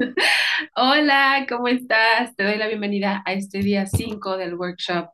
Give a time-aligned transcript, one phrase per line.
[0.76, 2.34] Hola, ¿cómo estás?
[2.36, 5.10] Te doy la bienvenida a este día 5 del workshop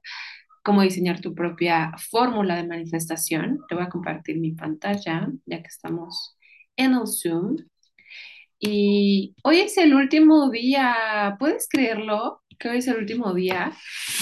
[0.63, 3.61] Cómo diseñar tu propia fórmula de manifestación.
[3.69, 6.37] Te voy a compartir mi pantalla ya que estamos
[6.77, 7.57] en el Zoom.
[8.59, 12.43] Y hoy es el último día, ¿puedes creerlo?
[12.59, 13.73] Que hoy es el último día.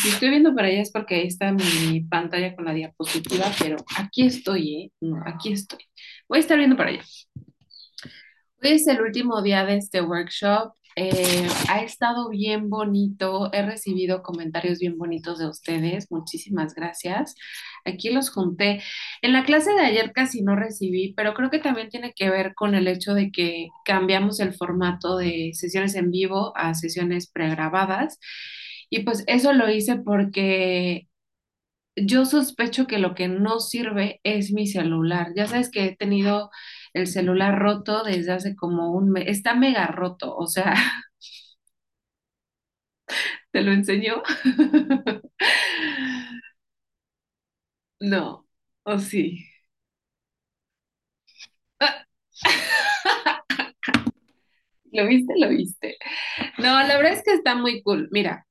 [0.02, 3.76] Si estoy viendo para allá es porque ahí está mi pantalla con la diapositiva, pero
[3.96, 4.92] aquí estoy, ¿eh?
[5.00, 5.80] No, aquí estoy.
[6.28, 7.02] Voy a estar viendo para allá.
[8.64, 10.72] Es el último día de este workshop.
[10.96, 13.50] Eh, ha estado bien bonito.
[13.52, 16.10] He recibido comentarios bien bonitos de ustedes.
[16.10, 17.34] Muchísimas gracias.
[17.84, 18.82] Aquí los junté.
[19.20, 22.54] En la clase de ayer casi no recibí, pero creo que también tiene que ver
[22.54, 28.18] con el hecho de que cambiamos el formato de sesiones en vivo a sesiones pregrabadas.
[28.88, 31.06] Y pues eso lo hice porque
[31.96, 35.32] yo sospecho que lo que no sirve es mi celular.
[35.36, 36.50] Ya sabes que he tenido
[36.94, 39.24] el celular roto desde hace como un mes.
[39.28, 40.74] Está mega roto, o sea,
[43.50, 44.22] ¿te lo enseñó?
[48.00, 48.46] No,
[48.84, 49.44] o sí.
[54.92, 55.34] ¿Lo viste?
[55.38, 55.98] ¿Lo viste?
[56.58, 58.08] No, la verdad es que está muy cool.
[58.12, 58.46] Mira,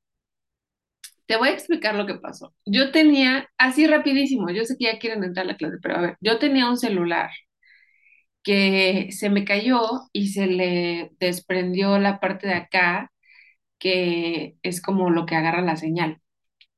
[1.26, 2.54] te voy a explicar lo que pasó.
[2.66, 6.02] Yo tenía, así rapidísimo, yo sé que ya quieren entrar a la clase, pero a
[6.02, 7.30] ver, yo tenía un celular
[8.44, 9.82] que se me cayó
[10.14, 13.12] y se le desprendió la parte de acá,
[13.80, 16.22] que es como lo que agarra la señal.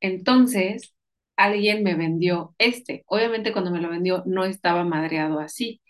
[0.01, 0.95] Entonces,
[1.37, 3.03] alguien me vendió este.
[3.07, 5.81] Obviamente cuando me lo vendió no estaba madreado así.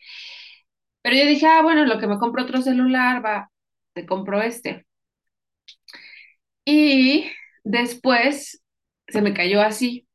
[1.01, 3.49] Pero yo dije, ah, bueno, lo que me compro otro celular, va,
[3.93, 4.85] te compro este.
[6.65, 7.31] Y
[7.63, 8.61] después
[9.07, 10.07] se me cayó así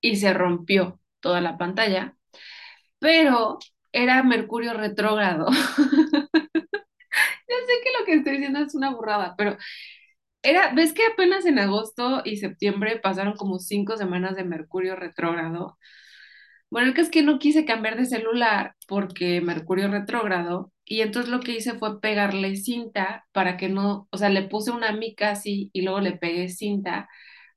[0.00, 2.16] y se rompió toda la pantalla,
[2.98, 3.58] pero
[3.96, 5.46] era Mercurio retrógrado.
[7.48, 9.56] Yo sé que lo que estoy diciendo es una burrada, pero
[10.42, 15.78] era, ¿ves que apenas en agosto y septiembre pasaron como cinco semanas de Mercurio retrógrado?
[16.70, 21.30] Bueno, el que es que no quise cambiar de celular porque Mercurio retrógrado y entonces
[21.30, 25.30] lo que hice fue pegarle cinta para que no, o sea, le puse una mica
[25.30, 27.08] así y luego le pegué cinta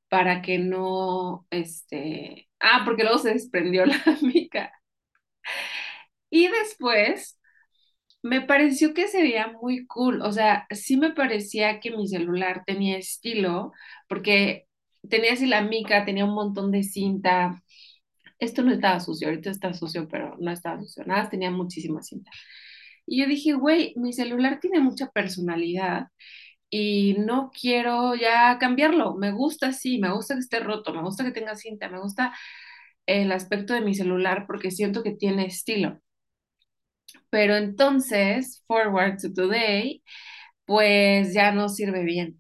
[0.10, 4.74] para que no, este, ah, porque luego se desprendió la mica.
[6.30, 7.40] Y después
[8.24, 12.64] me pareció que se veía muy cool, o sea, sí me parecía que mi celular
[12.66, 13.72] tenía estilo
[14.10, 14.68] porque
[15.10, 17.62] tenía así la mica, tenía un montón de cinta.
[18.40, 22.32] Esto no estaba sucio, ahorita está sucio, pero no estaba sucio, nada, tenía muchísima cinta.
[23.06, 26.08] Y yo dije, güey, mi celular tiene mucha personalidad
[26.70, 29.16] y no quiero ya cambiarlo.
[29.16, 32.34] Me gusta así, me gusta que esté roto, me gusta que tenga cinta, me gusta
[33.08, 36.00] el aspecto de mi celular porque siento que tiene estilo.
[37.30, 40.04] Pero entonces, forward to today,
[40.66, 42.40] pues ya no sirve bien.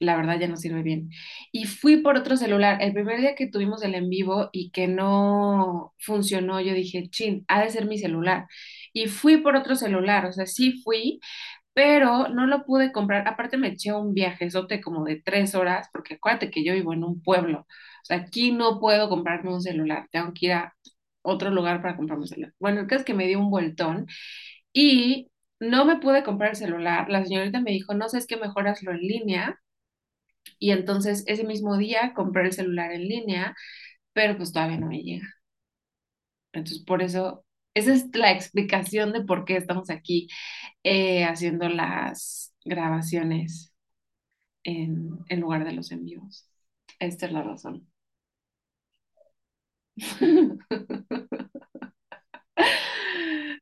[0.00, 1.10] La verdad ya no sirve bien.
[1.52, 2.82] Y fui por otro celular.
[2.82, 7.44] El primer día que tuvimos el en vivo y que no funcionó, yo dije, chin,
[7.48, 8.46] ha de ser mi celular.
[8.92, 11.20] Y fui por otro celular, o sea, sí fui,
[11.74, 13.26] pero no lo pude comprar.
[13.28, 17.04] Aparte me eché un viajezote como de tres horas, porque acuérdate que yo vivo en
[17.04, 17.60] un pueblo.
[17.60, 20.74] O sea, aquí no puedo comprarme un celular, tengo que ir a
[21.24, 22.54] otro lugar para comprarme un celular.
[22.60, 24.06] Bueno, el caso es que me dio un vueltón
[24.72, 25.30] y
[25.60, 27.08] no me pude comprar el celular.
[27.10, 29.60] La señorita me dijo, no sé, es que mejor hazlo en línea.
[30.58, 33.54] Y entonces ese mismo día compré el celular en línea,
[34.12, 35.28] pero pues todavía no me llega.
[36.52, 40.28] Entonces, por eso, esa es la explicación de por qué estamos aquí
[40.84, 43.72] eh, haciendo las grabaciones
[44.64, 46.48] en lugar de los envíos.
[46.98, 47.88] Esta es la razón.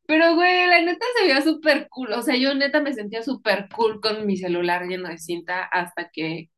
[0.07, 2.13] Pero, güey, la neta se veía súper cool.
[2.13, 6.11] O sea, yo neta me sentía súper cool con mi celular lleno de cinta hasta
[6.11, 6.51] que...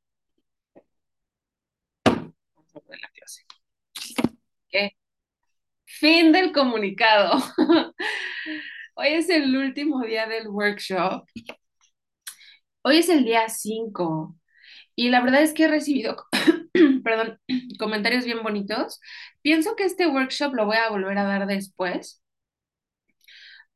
[4.69, 4.97] ¿Qué?
[5.87, 7.39] Fin del comunicado.
[8.97, 11.25] Hoy es el último día del workshop.
[12.83, 14.37] Hoy es el día 5
[14.97, 16.17] y la verdad es que he recibido,
[17.05, 17.41] perdón,
[17.79, 19.01] comentarios bien bonitos.
[19.43, 22.23] Pienso que este workshop lo voy a volver a dar después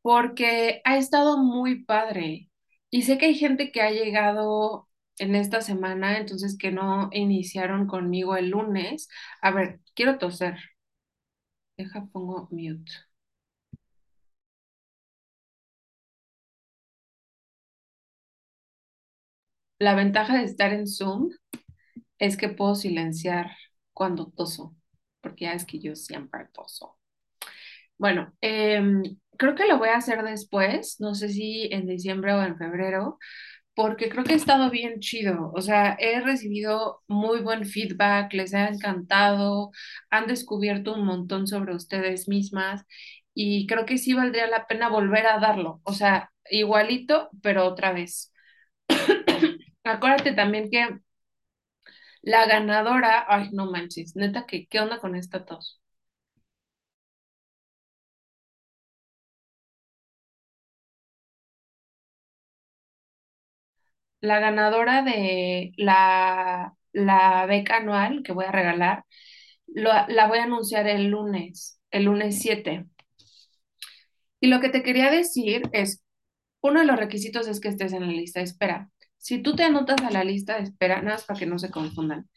[0.03, 2.51] porque ha estado muy padre.
[2.91, 4.89] Y sé que hay gente que ha llegado
[5.19, 9.09] en esta semana, entonces que no iniciaron conmigo el lunes.
[9.43, 10.57] A ver, quiero toser.
[11.79, 12.93] Deja, pongo mute.
[19.79, 21.31] La ventaja de estar en Zoom
[22.19, 23.51] es que puedo silenciar
[23.93, 24.77] cuando toso,
[25.21, 26.99] porque ya es que yo siempre toso.
[27.97, 29.03] Bueno, em,
[29.37, 33.19] creo que lo voy a hacer después, no sé si en diciembre o en febrero,
[33.75, 35.53] porque creo que ha estado bien chido.
[35.55, 39.71] O sea, he recibido muy buen feedback, les ha encantado,
[40.11, 42.85] han descubierto un montón sobre ustedes mismas
[43.35, 45.81] y creo que sí valdría la pena volver a darlo.
[45.85, 48.33] O sea, igualito, pero otra vez.
[49.89, 51.01] Acuérdate también que
[52.23, 55.81] la ganadora, ay, no manches, neta, que, ¿qué onda con esta tos?
[64.21, 69.05] La ganadora de la, la beca anual que voy a regalar,
[69.69, 72.87] lo- la voy a anunciar el lunes, el lunes siete
[74.41, 76.03] Y lo que te quería decir es,
[76.63, 78.91] uno de los requisitos es que estés en la lista de espera.
[79.19, 81.71] Si tú te anotas a la lista de espera, nada más para que no se
[81.71, 82.29] confundan.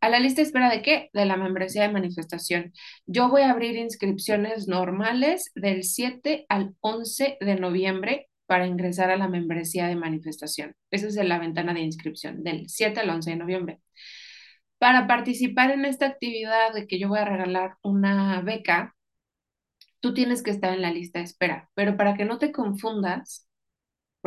[0.00, 1.10] ¿A la lista de espera de qué?
[1.12, 2.72] De la membresía de manifestación.
[3.06, 9.16] Yo voy a abrir inscripciones normales del 7 al 11 de noviembre para ingresar a
[9.16, 10.74] la membresía de manifestación.
[10.90, 13.80] Esa es la ventana de inscripción, del 7 al 11 de noviembre.
[14.78, 18.94] Para participar en esta actividad de que yo voy a regalar una beca,
[20.00, 23.45] tú tienes que estar en la lista de espera, pero para que no te confundas,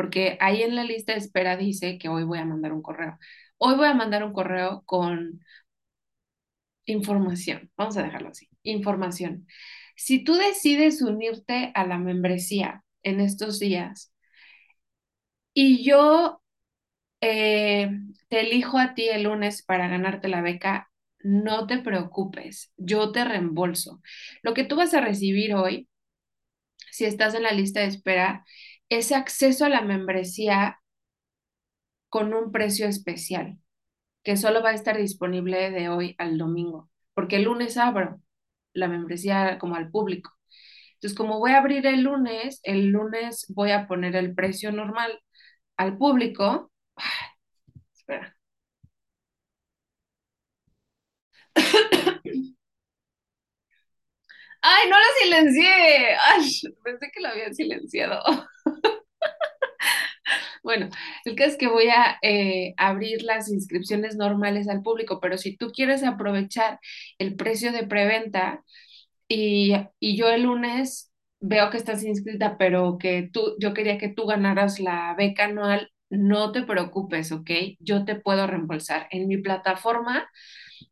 [0.00, 3.18] porque ahí en la lista de espera dice que hoy voy a mandar un correo.
[3.58, 5.40] Hoy voy a mandar un correo con
[6.86, 9.46] información, vamos a dejarlo así, información.
[9.96, 14.12] Si tú decides unirte a la membresía en estos días
[15.54, 16.42] y yo
[17.20, 17.90] eh,
[18.28, 23.24] te elijo a ti el lunes para ganarte la beca, no te preocupes, yo te
[23.24, 24.02] reembolso.
[24.42, 25.88] Lo que tú vas a recibir hoy,
[26.90, 28.44] si estás en la lista de espera,
[28.90, 30.80] es acceso a la membresía
[32.08, 33.58] con un precio especial,
[34.24, 38.20] que solo va a estar disponible de hoy al domingo, porque el lunes abro
[38.74, 40.32] la membresía como al público.
[40.94, 45.20] Entonces, como voy a abrir el lunes, el lunes voy a poner el precio normal
[45.76, 46.72] al público.
[47.94, 48.36] Espera.
[54.62, 56.16] ¡Ay, no lo silencié!
[56.84, 58.22] Pensé que lo había silenciado.
[60.62, 60.88] Bueno,
[61.24, 65.56] el caso es que voy a eh, abrir las inscripciones normales al público, pero si
[65.56, 66.80] tú quieres aprovechar
[67.18, 68.64] el precio de preventa
[69.28, 74.08] y, y yo el lunes veo que estás inscrita, pero que tú, yo quería que
[74.08, 77.50] tú ganaras la beca anual, no te preocupes, ¿ok?
[77.80, 79.08] Yo te puedo reembolsar.
[79.10, 80.28] En mi plataforma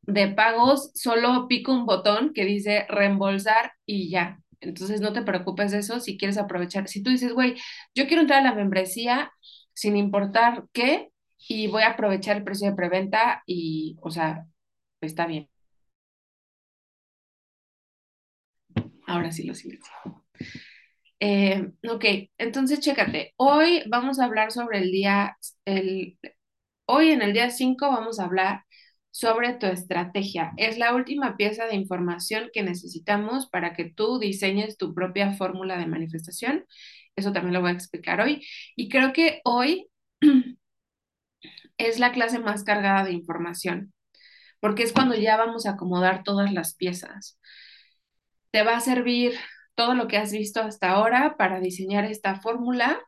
[0.02, 4.40] de pagos solo pico un botón que dice reembolsar y ya.
[4.60, 6.88] Entonces no te preocupes de eso si quieres aprovechar.
[6.88, 7.56] Si tú dices, güey,
[7.94, 9.32] yo quiero entrar a la membresía
[9.75, 11.10] sin importar qué
[11.49, 14.46] y voy a aprovechar el precio de preventa y, o sea,
[15.00, 15.49] está bien.
[19.06, 19.93] Ahora sí lo silencio.
[21.20, 22.04] Eh, ok,
[22.38, 23.34] entonces chécate.
[23.37, 26.19] Hoy vamos a hablar sobre el día, el,
[26.87, 28.64] hoy en el día 5 vamos a hablar
[29.18, 30.52] sobre tu estrategia.
[30.56, 35.76] Es la última pieza de información que necesitamos para que tú diseñes tu propia fórmula
[35.76, 36.66] de manifestación.
[37.16, 38.46] Eso también lo voy a explicar hoy.
[38.76, 39.88] Y creo que hoy
[41.78, 43.92] es la clase más cargada de información,
[44.60, 47.40] porque es cuando ya vamos a acomodar todas las piezas.
[48.52, 49.32] Te va a servir
[49.74, 53.00] todo lo que has visto hasta ahora para diseñar esta fórmula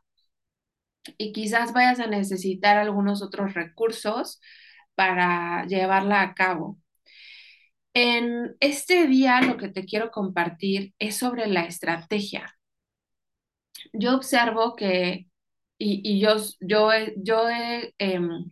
[1.17, 4.41] y quizás vayas a necesitar algunos otros recursos
[5.01, 6.77] para llevarla a cabo.
[7.95, 12.55] En este día lo que te quiero compartir es sobre la estrategia.
[13.93, 15.27] Yo observo que,
[15.79, 18.51] y, y yo, yo, yo he em,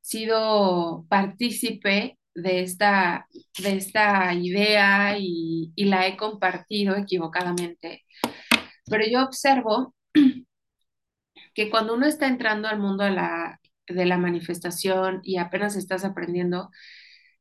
[0.00, 3.26] sido partícipe de esta,
[3.58, 8.04] de esta idea y, y la he compartido equivocadamente,
[8.86, 9.94] pero yo observo
[11.54, 16.04] que cuando uno está entrando al mundo de la, de la manifestación y apenas estás
[16.04, 16.70] aprendiendo,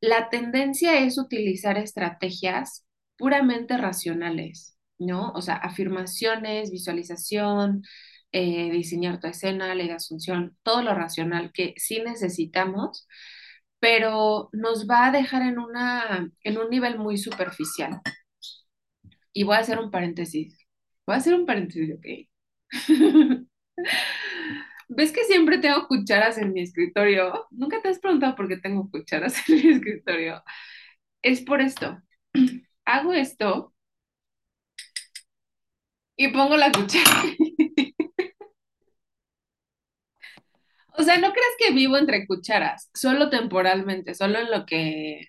[0.01, 2.85] la tendencia es utilizar estrategias
[3.17, 5.31] puramente racionales, ¿no?
[5.31, 7.83] O sea, afirmaciones, visualización,
[8.31, 13.07] eh, diseñar tu escena, ley de asunción, todo lo racional que sí necesitamos,
[13.79, 18.01] pero nos va a dejar en una, en un nivel muy superficial.
[19.33, 20.57] Y voy a hacer un paréntesis.
[21.05, 22.05] Voy a hacer un paréntesis, ¿ok?
[24.95, 27.47] ¿Ves que siempre tengo cucharas en mi escritorio?
[27.51, 30.43] ¿Nunca te has preguntado por qué tengo cucharas en mi escritorio?
[31.21, 32.01] Es por esto.
[32.85, 33.73] Hago esto
[36.17, 37.23] y pongo la cuchara.
[40.97, 45.27] O sea, no crees que vivo entre cucharas, solo temporalmente, solo en lo que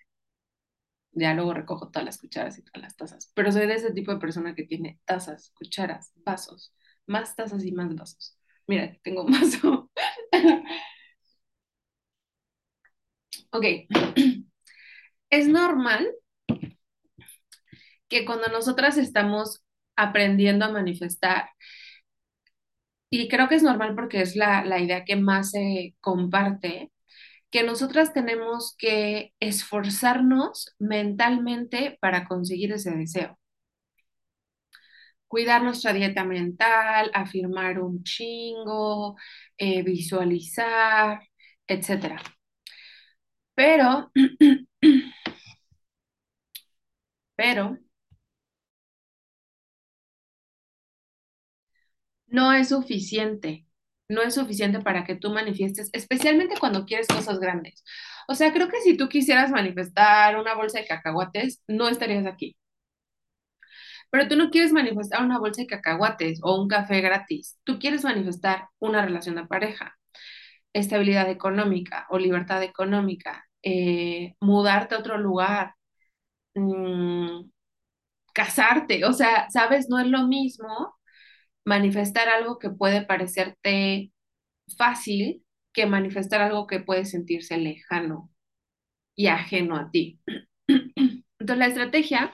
[1.13, 4.13] ya luego recojo todas las cucharas y todas las tazas, pero soy de ese tipo
[4.13, 6.75] de persona que tiene tazas, cucharas, vasos,
[7.07, 8.37] más tazas y más vasos.
[8.67, 9.91] Mira, tengo un vaso.
[13.53, 13.65] ok.
[15.31, 16.15] Es normal
[18.09, 19.63] que cuando nosotras estamos
[19.97, 21.49] aprendiendo a manifestar,
[23.11, 26.91] y creo que es normal porque es la, la idea que más se comparte,
[27.51, 33.39] que nosotras tenemos que esforzarnos mentalmente para conseguir ese deseo.
[35.35, 39.17] Cuidar nuestra dieta mental, afirmar un chingo,
[39.59, 41.21] eh, visualizar,
[41.67, 42.23] etc.
[43.55, 44.11] Pero,
[47.37, 47.79] pero,
[52.27, 53.67] no es suficiente
[54.09, 57.83] no es suficiente para que tú manifiestes, especialmente cuando quieres cosas grandes.
[58.29, 62.55] O sea, creo que si tú quisieras manifestar una bolsa de cacahuates, no estarías aquí.
[64.15, 67.59] Pero tú no quieres manifestar una bolsa de cacahuates o un café gratis.
[67.65, 69.99] Tú quieres manifestar una relación de pareja,
[70.73, 75.75] estabilidad económica o libertad económica, eh, mudarte a otro lugar,
[76.55, 77.51] mm,
[78.35, 79.05] casarte.
[79.07, 80.97] O sea, sabes, no es lo mismo
[81.65, 84.13] manifestar algo que puede parecerte
[84.79, 88.31] fácil que manifestar algo que puede sentirse lejano
[89.17, 90.21] y ajeno a ti.
[90.69, 92.33] Entonces, la estrategia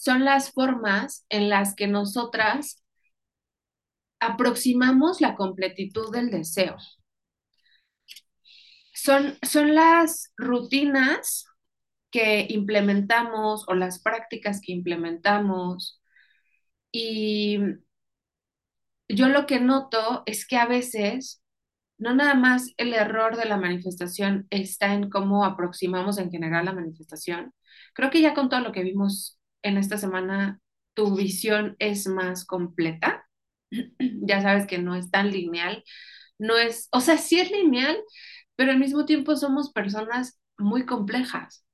[0.00, 2.82] son las formas en las que nosotras
[4.18, 6.78] aproximamos la completitud del deseo.
[8.94, 11.44] Son, son las rutinas
[12.10, 16.00] que implementamos o las prácticas que implementamos
[16.90, 17.58] y
[19.06, 21.42] yo lo que noto es que a veces
[21.98, 26.72] no nada más el error de la manifestación está en cómo aproximamos en general la
[26.72, 27.52] manifestación.
[27.92, 30.60] Creo que ya con todo lo que vimos en esta semana,
[30.94, 33.26] tu visión es más completa.
[34.00, 35.84] ya sabes que no es tan lineal.
[36.38, 37.98] No es, o sea, sí es lineal,
[38.56, 41.64] pero al mismo tiempo somos personas muy complejas.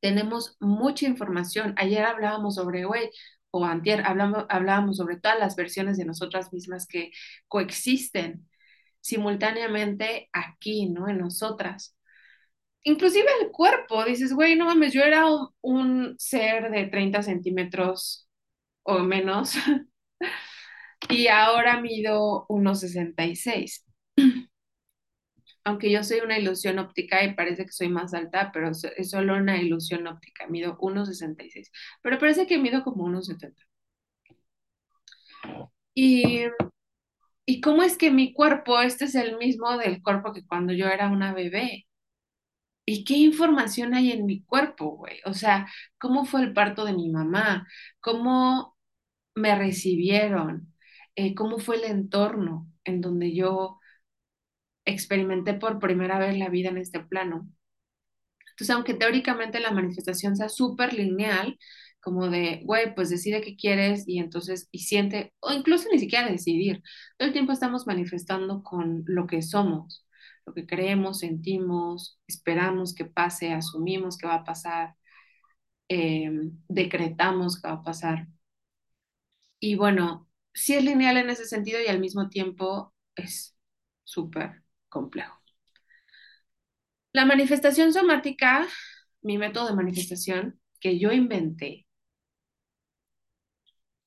[0.00, 1.74] Tenemos mucha información.
[1.78, 3.10] Ayer hablábamos sobre, güey,
[3.50, 7.10] o antier hablamos, hablábamos sobre todas las versiones de nosotras mismas que
[7.48, 8.48] coexisten
[9.00, 11.08] simultáneamente aquí, ¿no?
[11.08, 11.96] En nosotras.
[12.84, 18.28] Inclusive el cuerpo, dices, güey, no mames, yo era un, un ser de 30 centímetros
[18.84, 19.54] o menos
[21.08, 23.84] y ahora mido 1,66
[25.64, 29.36] aunque yo soy una ilusión óptica y parece que soy más alta, pero es solo
[29.36, 31.70] una ilusión óptica, mido 1,66,
[32.02, 33.62] pero parece que mido como 1,70.
[35.94, 36.44] Y,
[37.46, 40.86] y cómo es que mi cuerpo, este es el mismo del cuerpo que cuando yo
[40.88, 41.86] era una bebé.
[42.86, 45.18] ¿Y qué información hay en mi cuerpo, güey?
[45.24, 45.66] O sea,
[45.98, 47.66] ¿cómo fue el parto de mi mamá?
[48.00, 48.76] ¿Cómo
[49.34, 50.74] me recibieron?
[51.16, 53.80] Eh, ¿Cómo fue el entorno en donde yo
[54.86, 57.46] experimenté por primera vez la vida en este plano.
[58.50, 61.58] Entonces, aunque teóricamente la manifestación sea súper lineal,
[62.00, 66.28] como de, güey, pues decide qué quieres y entonces, y siente, o incluso ni siquiera
[66.30, 66.82] decidir,
[67.16, 70.03] todo el tiempo estamos manifestando con lo que somos,
[70.46, 74.96] lo que creemos, sentimos, esperamos que pase, asumimos que va a pasar,
[75.88, 78.28] em, decretamos que va a pasar.
[79.60, 83.56] Y bueno, sí es lineal en ese sentido y al mismo tiempo es
[84.04, 85.40] súper complejo.
[87.14, 88.68] La manifestación somática,
[89.22, 91.86] mi método de manifestación que yo inventé,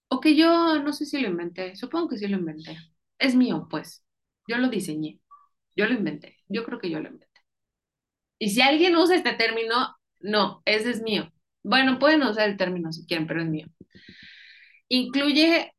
[0.09, 2.77] o que yo no sé si lo inventé, supongo que sí lo inventé,
[3.19, 4.03] es mío, pues,
[4.47, 5.19] yo lo diseñé,
[5.77, 7.41] yo lo inventé, yo creo que yo lo inventé.
[8.39, 11.31] Y si alguien usa este término, no, ese es mío.
[11.63, 13.67] Bueno, pueden usar el término si quieren, pero es mío.
[14.89, 15.73] Incluye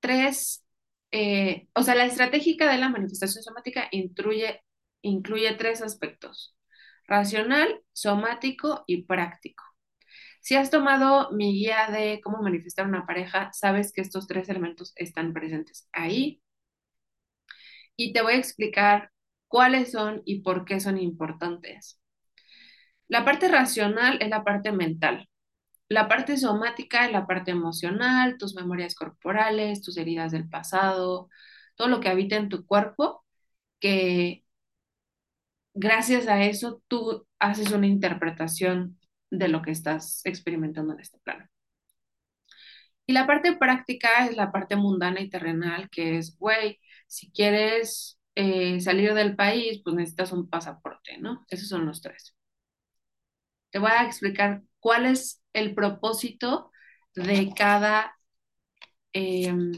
[0.00, 0.64] tres
[1.12, 4.62] eh, o sea, la estratégica de la manifestación somática incluye,
[5.02, 6.56] incluye tres aspectos,
[7.06, 9.64] racional, somático y práctico.
[10.42, 14.92] Si has tomado mi guía de cómo manifestar una pareja, sabes que estos tres elementos
[14.96, 16.42] están presentes ahí.
[17.96, 19.10] Y te voy a explicar
[19.50, 22.00] cuáles son y por qué son importantes.
[23.08, 25.28] La parte racional es la parte mental.
[25.88, 31.28] La parte somática es la parte emocional, tus memorias corporales, tus heridas del pasado,
[31.76, 33.24] todo lo que habita en tu cuerpo,
[33.80, 34.44] que
[35.74, 38.98] gracias a eso tú haces una interpretación
[39.30, 41.48] de lo que estás experimentando en este plano.
[43.06, 46.78] Y la parte práctica es la parte mundana y terrenal, que es, güey,
[47.08, 51.44] si quieres eh, salir del país, pues necesitas un pasaporte, ¿no?
[51.48, 52.34] Esos son los tres.
[53.70, 56.70] te voy a explicar cuál es el propósito
[57.14, 58.16] de cada
[59.12, 59.72] em,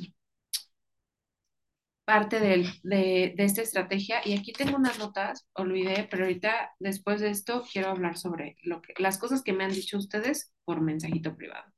[2.05, 4.21] parte de, de, esta estrategia.
[4.25, 8.83] Y aquí tengo unas notas, olvidé, pero ahorita después de esto quiero hablar sobre lo
[8.83, 11.73] que, las cosas que me han dicho ustedes por mensajito privado.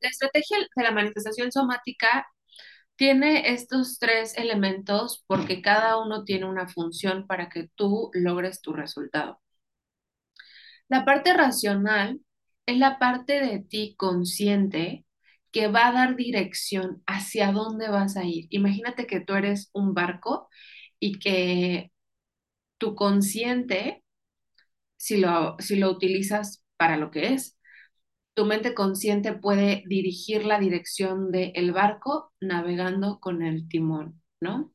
[0.00, 2.26] La estrategia de la manifestación somática
[2.96, 8.72] tiene estos tres elementos porque cada uno tiene una función para que tú logres tu
[8.72, 9.40] resultado.
[10.88, 12.20] La parte racional
[12.66, 15.04] es la parte de ti consciente
[15.52, 18.46] que va a dar dirección hacia dónde vas a ir.
[18.50, 20.48] Imagínate que tú eres un barco
[21.00, 21.92] y que
[22.78, 24.04] tu consciente,
[24.96, 27.55] si lo, si lo utilizas para lo que es,
[28.36, 34.74] tu mente consciente puede dirigir la dirección del barco navegando con el timón, ¿no?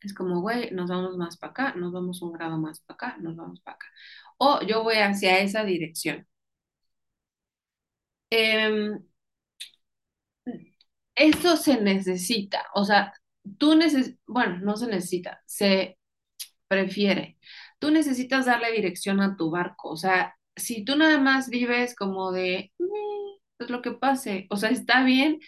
[0.00, 3.16] Es como, güey, nos vamos más para acá, nos vamos un grado más para acá,
[3.20, 3.86] nos vamos para acá.
[4.38, 6.26] O yo voy hacia esa dirección.
[8.30, 8.98] Eh,
[11.14, 13.12] eso se necesita, o sea,
[13.58, 15.98] tú necesitas, bueno, no se necesita, se
[16.68, 17.38] prefiere.
[17.78, 22.32] Tú necesitas darle dirección a tu barco, o sea, si tú nada más vives como
[22.32, 22.72] de,
[23.58, 25.40] es lo que pase, o sea, está bien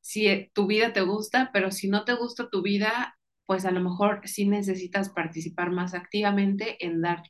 [0.00, 3.80] si tu vida te gusta, pero si no te gusta tu vida, pues a lo
[3.80, 7.22] mejor sí necesitas participar más activamente en dar,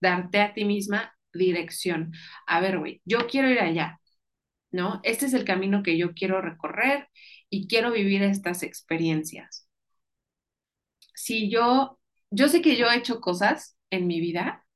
[0.00, 2.12] darte a ti misma dirección.
[2.46, 4.00] A ver, güey, yo quiero ir allá,
[4.72, 5.00] ¿no?
[5.04, 7.08] Este es el camino que yo quiero recorrer
[7.50, 9.68] y quiero vivir estas experiencias.
[11.14, 11.98] Si yo,
[12.30, 14.66] yo sé que yo he hecho cosas en mi vida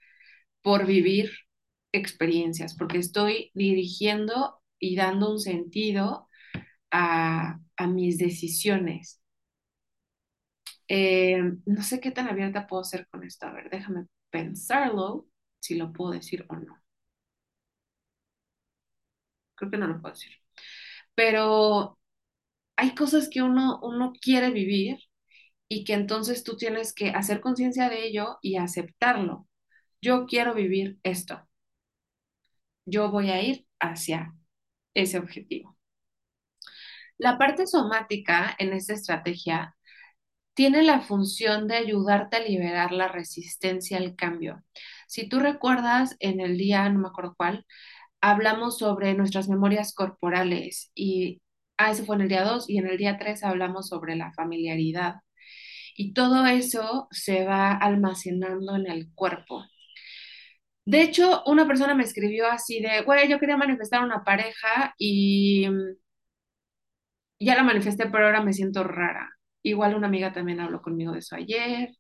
[0.63, 1.33] por vivir
[1.93, 6.29] experiencias, porque estoy dirigiendo y dando un sentido
[6.91, 9.21] a, mis decisiones.
[10.89, 13.47] Eh, no sé qué tan abierta puedo ser con esto.
[13.47, 15.27] A ver, déjame pensarlo,
[15.61, 16.83] si lo puedo decir o no.
[19.55, 20.33] Creo que no lo puedo decir.
[21.15, 21.99] Pero
[22.77, 24.99] hay cosas que uno, uno quiere vivir
[25.69, 29.49] y que entonces tú tienes que hacer conciencia de ello y aceptarlo.
[30.03, 31.48] Yo quiero vivir esto
[32.89, 34.35] yo voy a ir hacia
[34.95, 35.77] ese objetivo.
[37.19, 39.77] La parte somática en esta estrategia
[40.55, 44.63] tiene la función de ayudarte a liberar la resistencia al cambio.
[45.07, 47.65] Si tú recuerdas en el día, no me acuerdo cuál,
[48.21, 51.43] hablamos sobre nuestras memorias corporales y,
[51.79, 54.33] ah, ese fue en el día 2 y en el día 3 hablamos sobre la
[54.33, 55.17] familiaridad.
[55.97, 59.65] Y todo eso se va almacenando en el cuerpo.
[60.89, 65.69] De hecho, una persona me escribió así de, güey, yo quería manifestar una pareja y
[65.69, 65.97] mm,
[67.41, 69.31] ya la manifesté, pero ahora me siento rara.
[69.63, 71.91] Igual una amiga también habló conmigo de eso ayer.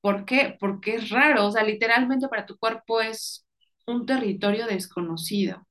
[0.00, 0.56] ¿Por qué?
[0.60, 3.46] Porque es raro, o sea, literalmente para tu cuerpo es
[3.86, 5.66] un territorio desconocido.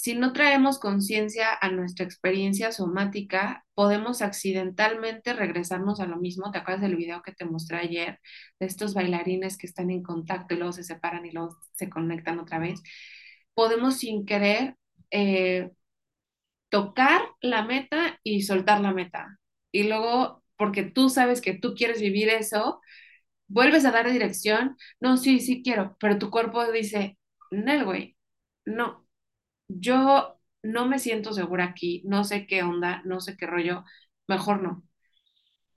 [0.00, 6.52] Si no traemos conciencia a nuestra experiencia somática, podemos accidentalmente regresarnos a lo mismo.
[6.52, 8.20] ¿Te acuerdas del video que te mostré ayer
[8.60, 12.38] de estos bailarines que están en contacto y luego se separan y luego se conectan
[12.38, 12.80] otra vez?
[13.54, 14.76] Podemos sin querer
[15.10, 15.72] eh,
[16.68, 19.40] tocar la meta y soltar la meta.
[19.72, 22.80] Y luego, porque tú sabes que tú quieres vivir eso,
[23.48, 24.76] vuelves a dar dirección.
[25.00, 27.18] No, sí, sí quiero, pero tu cuerpo dice,
[27.50, 28.16] no, güey,
[28.64, 29.07] no,
[29.68, 33.84] yo no me siento segura aquí, no sé qué onda, no sé qué rollo,
[34.28, 34.84] mejor no.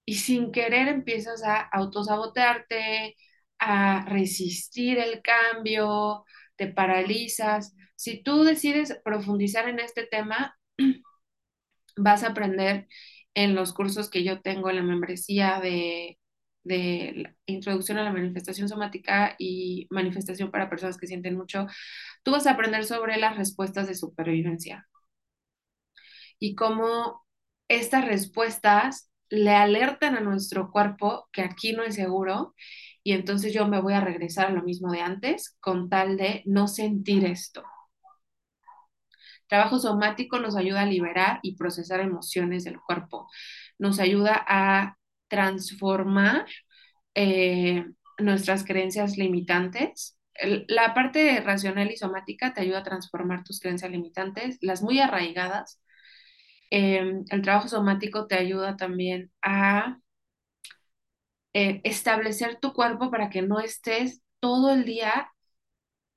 [0.06, 3.15] Y sin querer empiezas a autosabotearte,
[3.60, 6.25] a resistir el cambio,
[6.56, 7.75] te paralizas.
[7.95, 10.58] Si tú decides profundizar en este tema,
[11.97, 12.88] vas a aprender
[13.34, 16.19] en los cursos que yo tengo en la membresía de,
[16.63, 21.67] de introducción a la manifestación somática y manifestación para personas que sienten mucho,
[22.23, 24.88] tú vas a aprender sobre las respuestas de supervivencia
[26.39, 27.25] y cómo
[27.67, 32.53] estas respuestas le alertan a nuestro cuerpo que aquí no es seguro
[33.03, 36.43] y entonces yo me voy a regresar a lo mismo de antes con tal de
[36.45, 37.63] no sentir esto.
[39.47, 43.29] Trabajo somático nos ayuda a liberar y procesar emociones del cuerpo.
[43.79, 46.45] Nos ayuda a transformar
[47.15, 47.86] eh,
[48.17, 50.17] nuestras creencias limitantes
[50.67, 55.81] la parte racional y somática te ayuda a transformar tus creencias limitantes, las muy arraigadas.
[56.69, 59.99] Em, el trabajo somático te ayuda también a
[61.53, 65.31] eh, establecer tu cuerpo para que no estés todo el día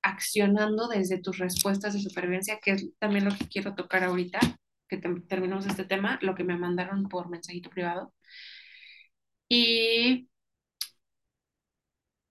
[0.03, 4.39] accionando desde tus respuestas de supervivencia, que es también lo que quiero tocar ahorita,
[4.89, 4.99] que
[5.29, 8.13] terminamos este tema, lo que me mandaron por mensajito privado.
[9.49, 10.29] Y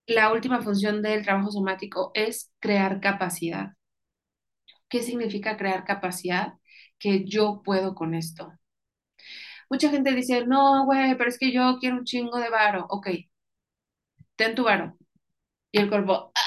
[0.07, 3.73] la última función del trabajo somático es crear capacidad.
[4.89, 6.53] ¿Qué significa crear capacidad?
[6.99, 8.53] Que yo puedo con esto.
[9.69, 12.85] Mucha gente dice, no, güey, pero es que yo quiero un chingo de varo.
[12.89, 13.07] Ok,
[14.37, 14.95] ten tu varo.
[15.71, 16.41] Y el cuerpo, "Ah,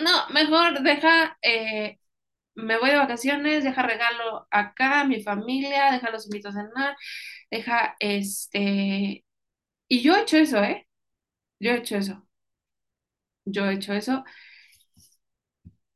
[0.00, 1.98] no, mejor deja, eh,
[2.56, 6.96] me voy de vacaciones, deja regalo acá a mi familia, deja los invito a cenar,
[7.50, 9.24] deja este...
[9.88, 10.86] Y yo he hecho eso, ¿eh?
[11.62, 12.22] Yo he hecho eso.
[13.44, 14.24] Yo he hecho eso.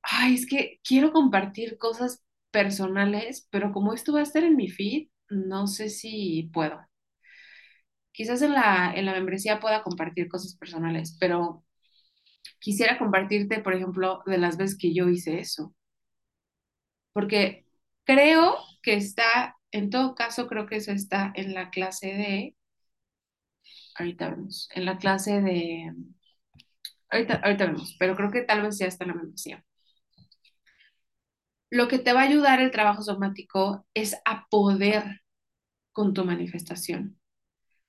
[0.03, 4.69] Ay, es que quiero compartir cosas personales, pero como esto va a estar en mi
[4.71, 6.79] feed, no sé si puedo.
[8.13, 11.65] Quizás en la, en la membresía pueda compartir cosas personales, pero
[12.61, 15.75] quisiera compartirte, por ejemplo, de las veces que yo hice eso,
[17.13, 17.67] porque
[18.05, 22.57] creo que está, en todo caso, creo que eso está en la clase de,
[23.99, 25.93] ahorita vemos, en la clase de,
[27.11, 29.65] ahorita, ahorita vemos, pero creo que tal vez ya está en la membresía.
[31.71, 35.23] Lo que te va a ayudar el trabajo somático es a poder
[35.93, 37.21] con tu manifestación.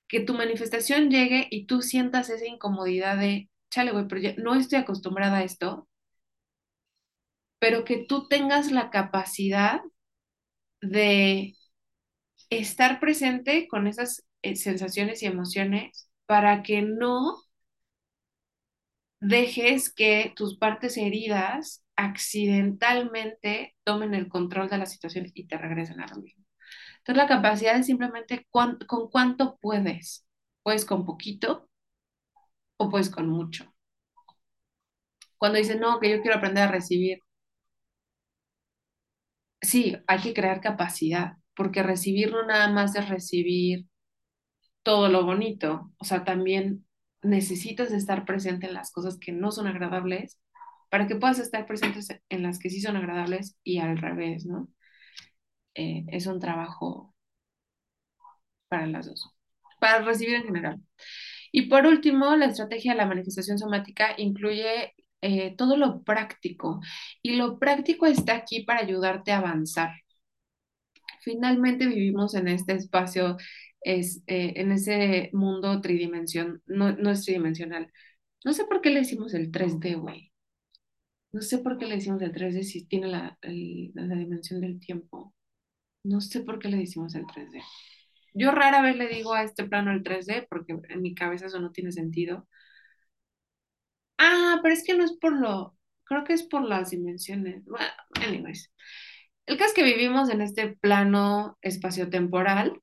[0.08, 4.78] Que tu manifestación llegue y tú sientas esa incomodidad de, chale, güey, pero no estoy
[4.78, 5.88] acostumbrada a esto,
[7.58, 9.80] pero que tú tengas la capacidad
[10.80, 11.54] de
[12.50, 17.36] estar presente con esas sensaciones y emociones para que no
[19.20, 26.00] dejes que tus partes heridas accidentalmente tomen el control de la situación y te regresen
[26.00, 26.44] a lo mismo.
[26.98, 28.78] Entonces la capacidad es simplemente con
[29.10, 30.26] cuánto puedes.
[30.62, 31.68] Puedes con poquito
[32.76, 33.72] o puedes con mucho.
[35.38, 37.20] Cuando dicen, no, que yo quiero aprender a recibir,
[39.60, 43.86] sí, hay que crear capacidad, porque recibir no nada más es recibir
[44.88, 46.86] todo lo bonito, o sea, también
[47.20, 50.40] necesitas estar presente en las cosas que no son agradables
[50.88, 54.70] para que puedas estar presentes en las que sí son agradables y al revés, ¿no?
[55.74, 57.14] Eh, es un trabajo
[58.68, 59.30] para las dos,
[59.78, 60.80] para recibir en general.
[61.52, 66.80] Y por último, la estrategia de la manifestación somática incluye eh, todo lo práctico
[67.20, 69.90] y lo práctico está aquí para ayudarte a avanzar.
[71.20, 73.36] Finalmente vivimos en este espacio,
[73.80, 77.92] es, eh, en ese mundo tridimensional, no, no es tridimensional.
[78.44, 80.32] No sé por qué le decimos el 3D, güey.
[81.32, 84.80] No sé por qué le decimos el 3D si tiene la, el, la dimensión del
[84.80, 85.34] tiempo.
[86.04, 87.62] No sé por qué le decimos el 3D.
[88.34, 91.60] Yo rara vez le digo a este plano el 3D porque en mi cabeza eso
[91.60, 92.48] no tiene sentido.
[94.18, 97.64] Ah, pero es que no es por lo, creo que es por las dimensiones.
[97.64, 97.86] Bueno,
[98.26, 98.72] anyways.
[99.46, 102.80] El caso es que vivimos en este plano espaciotemporal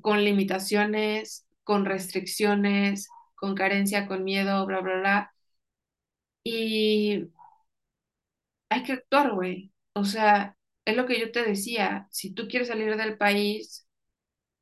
[0.00, 5.34] con limitaciones, con restricciones, con carencia, con miedo, bla, bla, bla.
[6.44, 7.28] Y
[8.68, 9.72] hay que actuar, güey.
[9.94, 13.86] O sea, es lo que yo te decía, si tú quieres salir del país,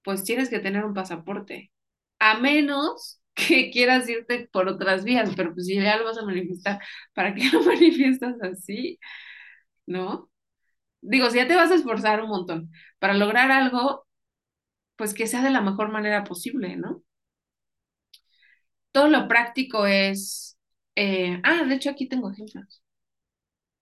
[0.05, 1.73] pues tienes que tener un pasaporte.
[2.19, 6.25] A menos que quieras irte por otras vías, pero pues si ya lo vas a
[6.27, 6.81] manifestar,
[7.15, 8.99] ¿para qué lo manifiestas así?
[9.87, 10.31] ¿No?
[11.03, 14.07] Digo, si ya te vas a esforzar un montón para lograr algo,
[15.01, 17.03] pues que sea de la mejor manera posible, ¿no?
[18.93, 20.59] Todo lo práctico es...
[20.97, 22.83] eh, ah, de hecho aquí tengo ejemplos.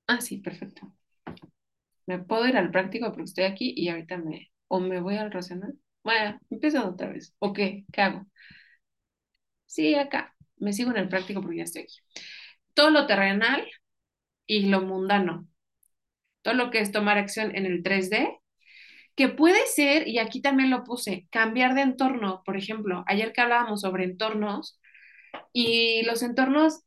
[0.08, 0.92] Ah, sí, perfecto.
[2.06, 4.50] Me puedo ir al práctico porque estoy aquí y ahorita me...
[4.68, 5.74] O me voy al racional.
[6.02, 7.34] Bueno, empiezo otra vez.
[7.38, 7.84] ¿O qué?
[7.92, 8.26] ¿Qué hago?
[9.66, 10.34] Sí, acá.
[10.56, 11.96] Me sigo en el práctico porque ya estoy aquí.
[12.74, 13.66] Todo lo terrenal
[14.46, 15.48] y lo mundano.
[16.42, 18.38] Todo lo que es tomar acción en el 3D,
[19.18, 22.42] que puede ser, y aquí también lo puse, cambiar de entorno.
[22.46, 24.80] Por ejemplo, ayer que hablábamos sobre entornos,
[25.52, 26.82] y los entornos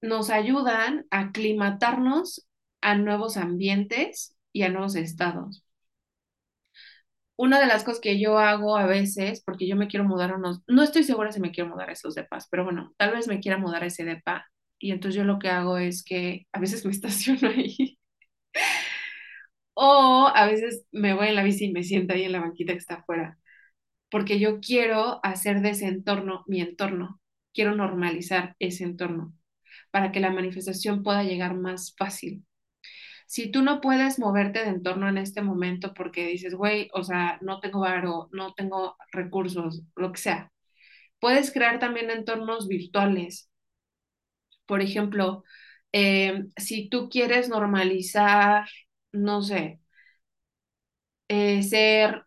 [0.00, 2.46] nos ayudan a aclimatarnos
[2.80, 5.64] a nuevos ambientes y a nuevos estados.
[7.36, 10.36] Una de las cosas que yo hago a veces, porque yo me quiero mudar a
[10.36, 13.28] unos, no estoy segura si me quiero mudar a esos depas, pero bueno, tal vez
[13.28, 14.46] me quiera mudar a ese depa.
[14.78, 17.98] Y entonces yo lo que hago es que a veces me estaciono ahí.
[19.76, 22.74] O a veces me voy en la bici y me siento ahí en la banquita
[22.74, 23.38] que está afuera.
[24.10, 27.20] Porque yo quiero hacer de ese entorno mi entorno.
[27.54, 29.34] Quiero normalizar ese entorno
[29.92, 32.44] para que la manifestación pueda llegar más fácil.
[33.26, 37.38] Si tú no puedes moverte de entorno en este momento porque dices, güey, o sea,
[37.42, 40.52] no tengo varo, no tengo recursos, lo que sea,
[41.20, 43.50] puedes crear también entornos virtuales.
[44.66, 45.44] Por ejemplo,
[45.92, 48.66] eh, si tú quieres normalizar,
[49.16, 49.80] no sé,
[51.28, 52.26] eh, ser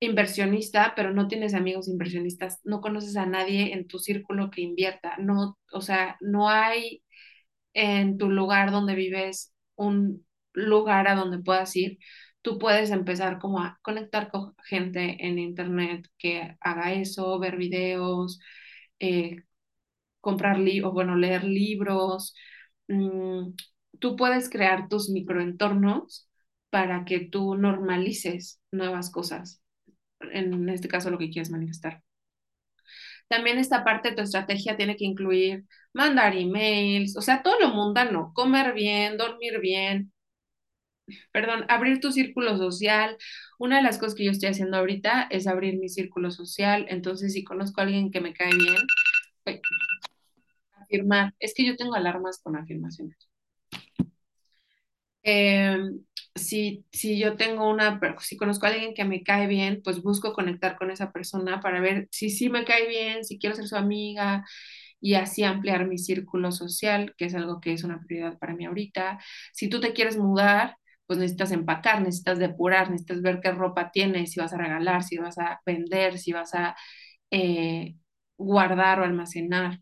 [0.00, 5.16] inversionista, pero no tienes amigos inversionistas, no conoces a nadie en tu círculo que invierta,
[5.18, 7.02] no, o sea, no hay
[7.74, 11.98] en tu lugar donde vives un lugar a donde puedas ir,
[12.42, 18.40] tú puedes empezar como a conectar con gente en internet que haga eso, ver videos,
[19.00, 19.44] eh,
[20.20, 22.34] comprar libros, bueno, leer libros.
[22.88, 23.50] Mm,
[24.02, 26.28] tú puedes crear tus microentornos
[26.70, 29.62] para que tú normalices nuevas cosas.
[30.20, 32.02] En este caso, lo que quieres manifestar.
[33.28, 37.68] También esta parte de tu estrategia tiene que incluir mandar emails, o sea, todo lo
[37.70, 40.12] mundano, comer bien, dormir bien,
[41.32, 43.16] perdón, abrir tu círculo social.
[43.58, 47.32] Una de las cosas que yo estoy haciendo ahorita es abrir mi círculo social, entonces
[47.34, 48.76] si conozco a alguien que me cae bien,
[50.72, 53.31] afirmar, es que yo tengo alarmas con afirmaciones.
[55.24, 55.78] Eh,
[56.34, 60.32] si, si yo tengo una, si conozco a alguien que me cae bien, pues busco
[60.32, 63.76] conectar con esa persona para ver si sí me cae bien, si quiero ser su
[63.76, 64.44] amiga
[65.00, 68.66] y así ampliar mi círculo social, que es algo que es una prioridad para mí
[68.66, 69.18] ahorita.
[69.52, 74.32] Si tú te quieres mudar, pues necesitas empacar, necesitas depurar, necesitas ver qué ropa tienes,
[74.32, 76.76] si vas a regalar, si vas a vender, si vas a
[77.30, 77.96] eh,
[78.38, 79.80] guardar o almacenar.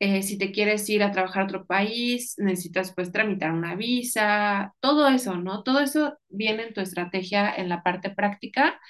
[0.00, 4.74] Eh, si te quieres ir a trabajar a otro país, necesitas pues tramitar una visa,
[4.80, 5.62] todo eso, ¿no?
[5.62, 8.80] Todo eso viene en tu estrategia en la parte práctica.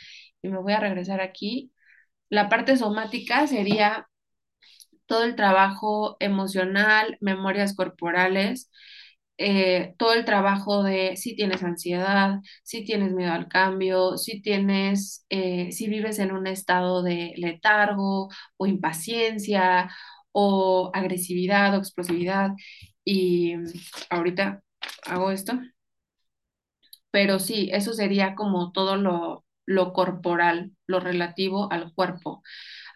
[0.43, 1.73] Y me voy a regresar aquí.
[2.31, 4.09] La parte somática sería
[5.07, 8.71] todo el trabajo emocional, memorias corporales,
[9.39, 15.25] eh, todo el trabajo de si tienes ansiedad, si tienes miedo al cambio, si tienes,
[15.31, 19.91] eh, si vives en un estado de letargo o impaciencia
[20.33, 22.51] o agresividad o explosividad.
[23.05, 23.55] Y
[24.11, 24.63] ahorita
[25.07, 25.59] hago esto.
[27.11, 32.43] Pero sí, eso sería como todo lo, lo corporal, lo relativo al cuerpo.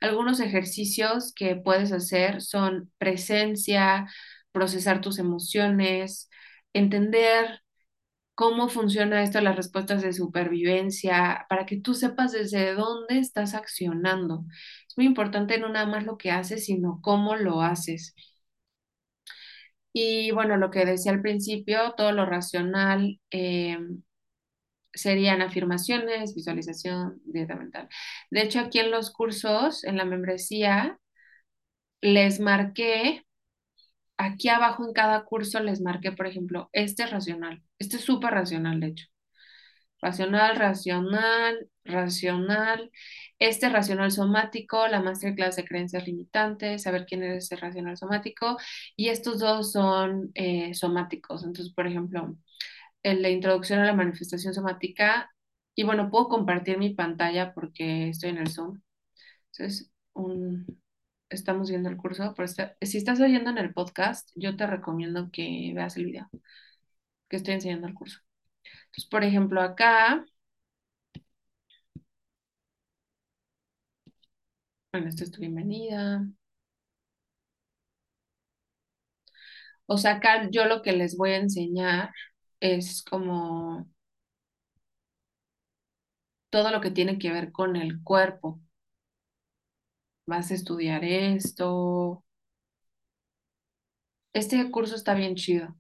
[0.01, 4.07] Algunos ejercicios que puedes hacer son presencia,
[4.53, 6.31] procesar tus emociones,
[6.73, 7.64] entender
[8.35, 14.45] cómo funciona esto, las respuestas de supervivencia, para que tú sepas desde dónde estás accionando.
[14.89, 18.15] Es muy importante no nada más lo que haces, sino cómo lo haces.
[19.93, 23.79] Y bueno, lo que decía al principio, todo lo racional eh,
[24.95, 27.89] serían afirmaciones, visualización, dieta mental.
[28.31, 30.99] De hecho, aquí en los cursos, en la membresía,
[32.03, 33.25] les marqué,
[34.19, 38.33] aquí abajo en cada curso les marqué, por ejemplo, este es racional, este es súper
[38.33, 39.07] racional, de hecho.
[40.01, 42.91] Racional, racional, racional.
[43.39, 48.59] Este racional somático, la masterclass de creencias limitantes, saber quién es ese racional somático.
[48.97, 51.45] Y estos dos son eh, somáticos.
[51.45, 52.37] Entonces, por ejemplo,
[53.03, 55.31] el de introducción a la manifestación somática.
[55.75, 58.81] Y bueno, puedo compartir mi pantalla porque estoy en el Zoom.
[59.53, 59.91] Entonces,
[61.31, 62.35] estamos viendo el curso.
[62.37, 62.49] Pero
[62.83, 66.29] si estás oyendo en el podcast, yo te recomiendo que veas el video
[67.35, 68.21] que estoy enseñando el curso.
[68.87, 70.25] Entonces, por ejemplo, acá,
[74.93, 76.27] bueno, esta es tu bienvenida.
[79.87, 82.11] O sea, acá yo lo que les voy a enseñar
[82.61, 83.89] es como
[86.49, 88.59] todo lo que tiene que ver con el cuerpo.
[90.27, 92.23] Vas a estudiar esto.
[94.35, 95.75] Este curso está bien chido.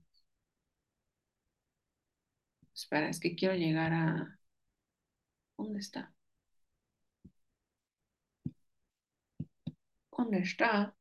[2.74, 4.38] Espera, es que quiero llegar a...
[5.58, 6.14] ¿Dónde está?
[10.16, 10.94] ¿Dónde está?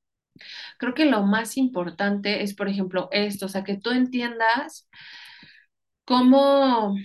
[0.80, 4.90] Creo que lo más importante es, por ejemplo, esto, o sea, que tú entiendas
[6.06, 6.96] cómo,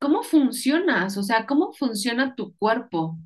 [0.00, 3.18] cómo funcionas, o sea, cómo funciona tu cuerpo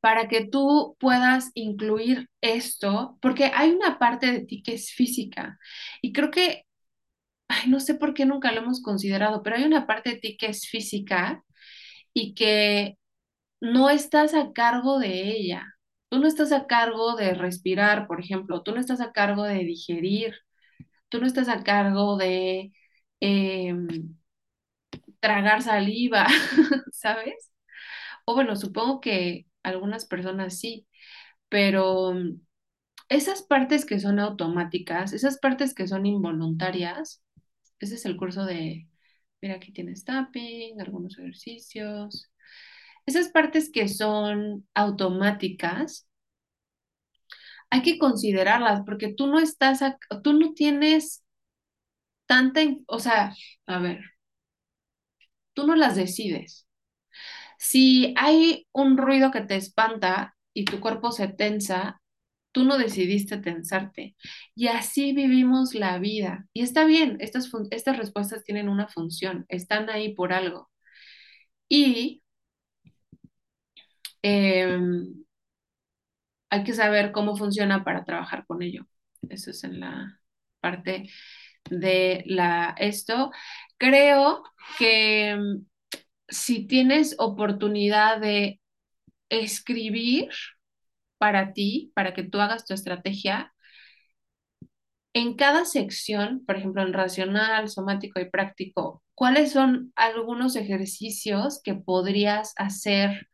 [0.00, 5.58] para que tú puedas incluir esto, porque hay una parte de ti que es física
[6.00, 6.64] y creo que
[7.50, 10.36] ay, no sé por qué nunca lo hemos considerado, pero hay una parte de ti
[10.38, 11.44] que es física
[12.14, 12.98] y que
[13.60, 15.66] no estás a cargo de ella.
[16.10, 19.60] Tú no estás a cargo de respirar, por ejemplo, tú no estás a cargo de
[19.64, 20.34] digerir,
[21.10, 22.72] tú no estás a cargo de
[23.20, 23.88] em,
[25.20, 26.26] tragar saliva,
[26.92, 27.52] ¿sabes?
[28.26, 30.86] O bueno, supongo que algunas personas sí,
[31.48, 32.14] pero
[33.08, 37.22] esas partes que son automáticas, esas partes que son involuntarias,
[37.80, 38.88] ese es el curso de,
[39.42, 42.30] mira, aquí tienes tapping, algunos ejercicios.
[43.06, 46.08] Esas partes que son automáticas,
[47.70, 49.80] hay que considerarlas porque tú no estás,
[50.22, 51.24] tú no tienes
[52.26, 53.34] tanta, o sea,
[53.66, 54.00] a ver,
[55.54, 56.66] tú no las decides.
[57.58, 62.02] Si hay un ruido que te espanta y tu cuerpo se tensa,
[62.52, 64.16] tú no decidiste tensarte.
[64.54, 66.46] Y así vivimos la vida.
[66.52, 70.70] Y está bien, estas, estas respuestas tienen una función, están ahí por algo.
[71.68, 72.22] Y
[74.22, 75.24] em,
[76.50, 78.86] hay que saber cómo funciona para trabajar con ello.
[79.28, 80.20] Eso es en la
[80.60, 81.10] parte
[81.70, 83.30] de la esto.
[83.78, 84.42] Creo
[84.78, 85.66] que em,
[86.28, 88.60] si tienes oportunidad de
[89.30, 90.30] escribir
[91.20, 93.54] para ti, para que tú hagas tu estrategia,
[95.12, 101.74] en cada sección, por ejemplo, en racional, somático y práctico, ¿cuáles son algunos ejercicios que
[101.74, 103.28] podrías hacer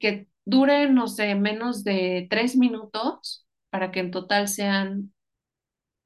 [0.00, 5.14] que duren, no sé, menos de tres minutos para que en total sean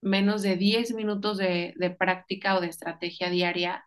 [0.02, 3.84] menos de diez minutos de, de práctica o de estrategia diaria?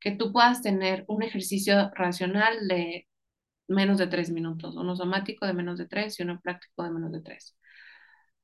[0.00, 3.08] que tú puedas tener un ejercicio racional de
[3.70, 7.12] menos de tres minutos, uno somático de menos de tres y uno práctico de menos
[7.12, 7.56] de tres.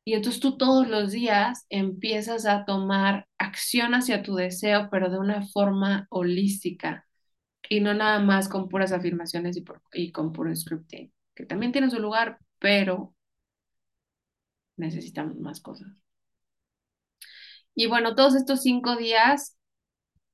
[0.05, 5.19] Y entonces tú todos los días empiezas a tomar acción hacia tu deseo, pero de
[5.19, 7.07] una forma holística
[7.69, 11.91] y no nada más con puras afirmaciones y, y con puro scripting, que también tiene
[11.91, 13.15] su lugar, pero
[14.77, 15.89] necesitamos más cosas.
[17.75, 19.57] Y bueno, todos estos cinco días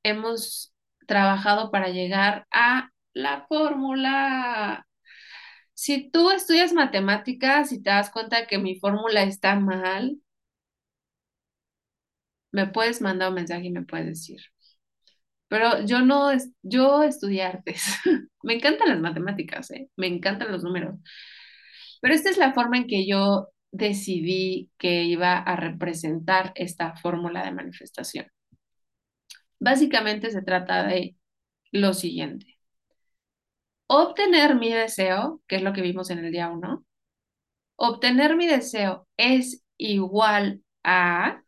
[0.03, 0.75] hemos
[1.07, 4.87] trabajado para llegar a la fórmula.
[5.75, 10.19] Si tú estudias matemáticas y te das cuenta que mi fórmula está mal,
[12.53, 14.41] me puedes mandar un mensaje y me puedes decir.
[15.49, 16.31] Pero yo no,
[16.63, 17.85] yo estudié artes.
[18.43, 19.89] me encantan las matemáticas, ¿eh?
[19.97, 20.97] me encantan los números.
[22.01, 27.45] Pero esta es la forma en que yo decidí que iba a representar esta fórmula
[27.45, 28.27] de manifestación.
[29.61, 31.17] Básicamente se trata de
[31.73, 32.52] lo siguiente.
[33.95, 36.83] Obtener mi deseo, que es lo que vimos en el día 1,
[37.77, 41.43] obtener mi deseo es igual a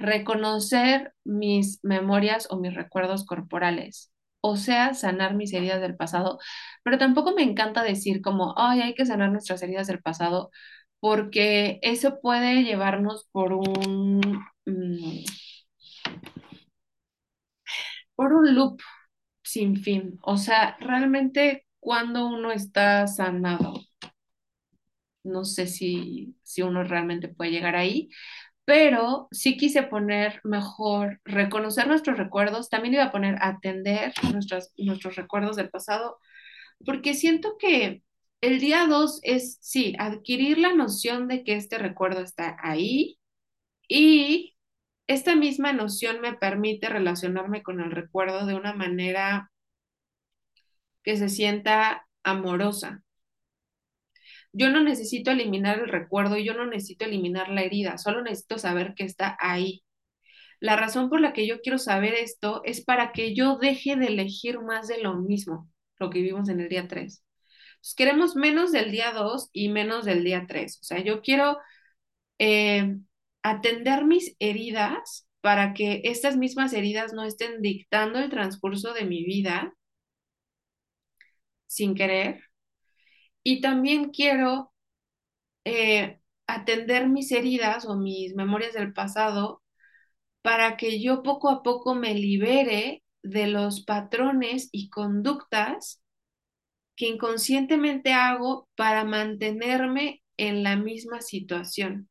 [0.00, 6.38] reconocer mis memorias o mis recuerdos corporales, o sea, sanar mis heridas del pasado,
[6.82, 10.50] pero tampoco me encanta decir como, ay, hay que sanar nuestras heridas del pasado,
[11.00, 14.20] porque eso puede llevarnos por un,
[14.66, 15.24] mm,
[18.14, 18.80] por un loop
[19.48, 20.18] sin fin.
[20.22, 23.74] O sea, realmente cuando uno está sanado,
[25.24, 28.08] no sé si, si uno realmente puede llegar ahí,
[28.64, 35.16] pero sí quise poner mejor reconocer nuestros recuerdos, también iba a poner atender nuestros, nuestros
[35.16, 36.18] recuerdos del pasado,
[36.84, 38.02] porque siento que
[38.42, 43.18] el día dos es, sí, adquirir la noción de que este recuerdo está ahí
[43.88, 44.56] y
[45.08, 49.50] esta misma noción me permite relacionarme con el recuerdo de una manera
[51.02, 53.02] que se sienta amorosa.
[54.52, 58.94] Yo no necesito eliminar el recuerdo, yo no necesito eliminar la herida, solo necesito saber
[58.94, 59.82] que está ahí.
[60.60, 64.08] La razón por la que yo quiero saber esto es para que yo deje de
[64.08, 67.24] elegir más de lo mismo, lo que vimos en el día 3.
[67.96, 70.78] queremos menos del día 2 y menos del día 3.
[70.82, 71.58] O sea, yo quiero
[72.38, 72.96] eh,
[73.50, 79.24] atender mis heridas para que estas mismas heridas no estén dictando el transcurso de mi
[79.24, 79.74] vida
[81.66, 82.42] sin querer.
[83.42, 84.72] Y también quiero
[85.64, 89.62] eh, atender mis heridas o mis memorias del pasado
[90.42, 96.02] para que yo poco a poco me libere de los patrones y conductas
[96.96, 102.08] que inconscientemente hago para mantenerme en la misma situación.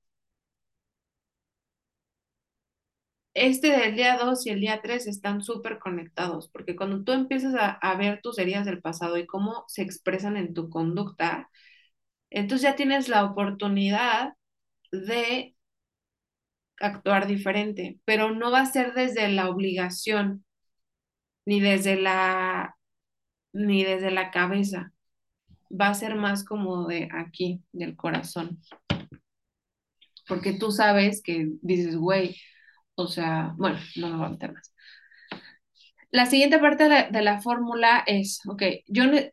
[3.38, 7.54] Este del día 2 y el día 3 están súper conectados, porque cuando tú empiezas
[7.58, 11.50] a, ver tus heridas del pasado y cómo se expresan en tu conducta,
[12.32, 14.34] entonces ya tienes la oportunidad
[14.92, 15.56] de
[16.80, 20.44] actuar diferente, pero no va a ser desde la obligación,
[21.46, 22.76] ni desde la,
[23.54, 24.92] ni desde la cabeza,
[25.70, 28.60] va a ser más como de aquí, del corazón.
[30.28, 32.36] Porque tú sabes que dices, güey,
[32.98, 34.74] o sea, bueno, no me voy a meter más.
[36.10, 39.32] La siguiente parte de, la fórmula es, ok, yo eh,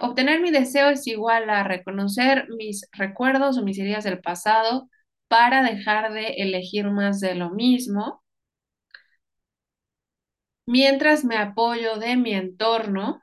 [0.00, 4.88] obtener mi deseo es igual a reconocer mis recuerdos o mis heridas del pasado
[5.28, 8.22] para dejar de elegir más de lo mismo,
[10.66, 13.20] mientras me apoyo de mi entorno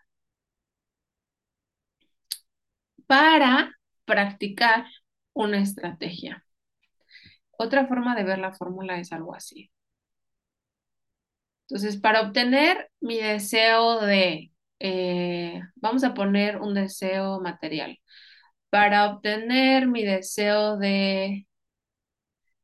[3.07, 3.75] para
[4.05, 4.85] practicar
[5.33, 6.45] una estrategia.
[7.57, 9.71] Otra forma de ver la fórmula es algo así.
[11.71, 17.97] Entonces, para obtener mi deseo de eh, vamos a poner un deseo material.
[18.69, 21.47] Para obtener mi deseo de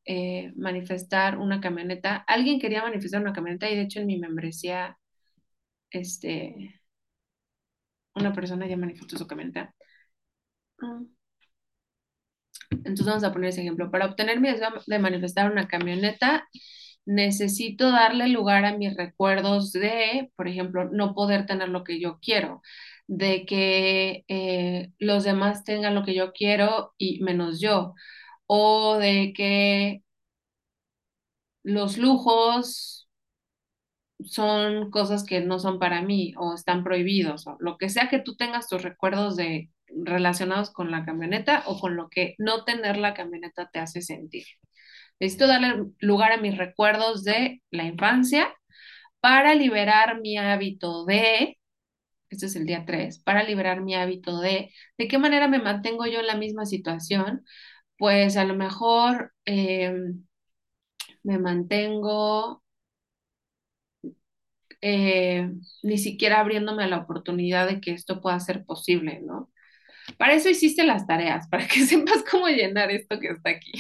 [0.06, 4.98] eh, manifestar una camioneta, alguien quería manifestar una camioneta y de hecho en mi membresía,
[5.92, 6.82] este,
[8.16, 9.74] una persona ya manifestó su camioneta.
[12.72, 13.92] Entonces vamos a poner ese ejemplo.
[13.92, 16.48] Para obtener mi deseo de manifestar una camioneta,
[17.08, 22.20] necesito darle lugar a mis recuerdos de, por ejemplo, no poder tener lo que yo
[22.22, 22.62] quiero,
[23.08, 27.96] de que eh, los demás tengan lo que yo quiero y menos yo,
[28.48, 30.04] o de que
[31.64, 33.08] los lujos
[34.26, 38.20] son cosas que no son para mí o están prohibidos, o lo que sea que
[38.20, 42.98] tú tengas tus recuerdos de relacionados con la camioneta o con lo que no tener
[42.98, 44.46] la camioneta te hace sentir.
[45.20, 48.54] Necesito darle lugar a mis recuerdos de la infancia
[49.20, 51.58] para liberar mi hábito de,
[52.30, 56.06] este es el día 3, para liberar mi hábito de, ¿de qué manera me mantengo
[56.08, 57.46] yo en la misma situación?
[57.98, 60.26] Pues a lo mejor em,
[61.24, 62.64] me mantengo
[64.82, 65.50] eh,
[65.84, 69.52] ni siquiera abriéndome a la oportunidad de que esto pueda ser posible, ¿no?
[70.18, 73.72] Para eso hiciste las tareas, para que sepas cómo llenar esto que está aquí.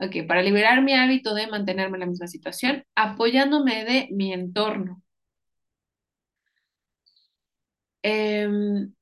[0.00, 5.02] Ok, para liberar mi hábito de mantenerme en la misma situación, apoyándome de mi entorno.
[8.02, 8.94] Em,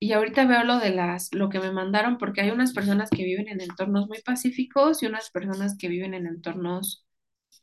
[0.00, 3.24] y ahorita veo lo de las, lo que me mandaron, porque hay unas personas que
[3.24, 7.06] viven en entornos muy pacíficos y unas personas que viven en entornos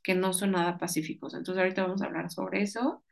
[0.03, 1.33] que no son nada pacíficos.
[1.35, 3.03] Entonces ahorita vamos a hablar sobre eso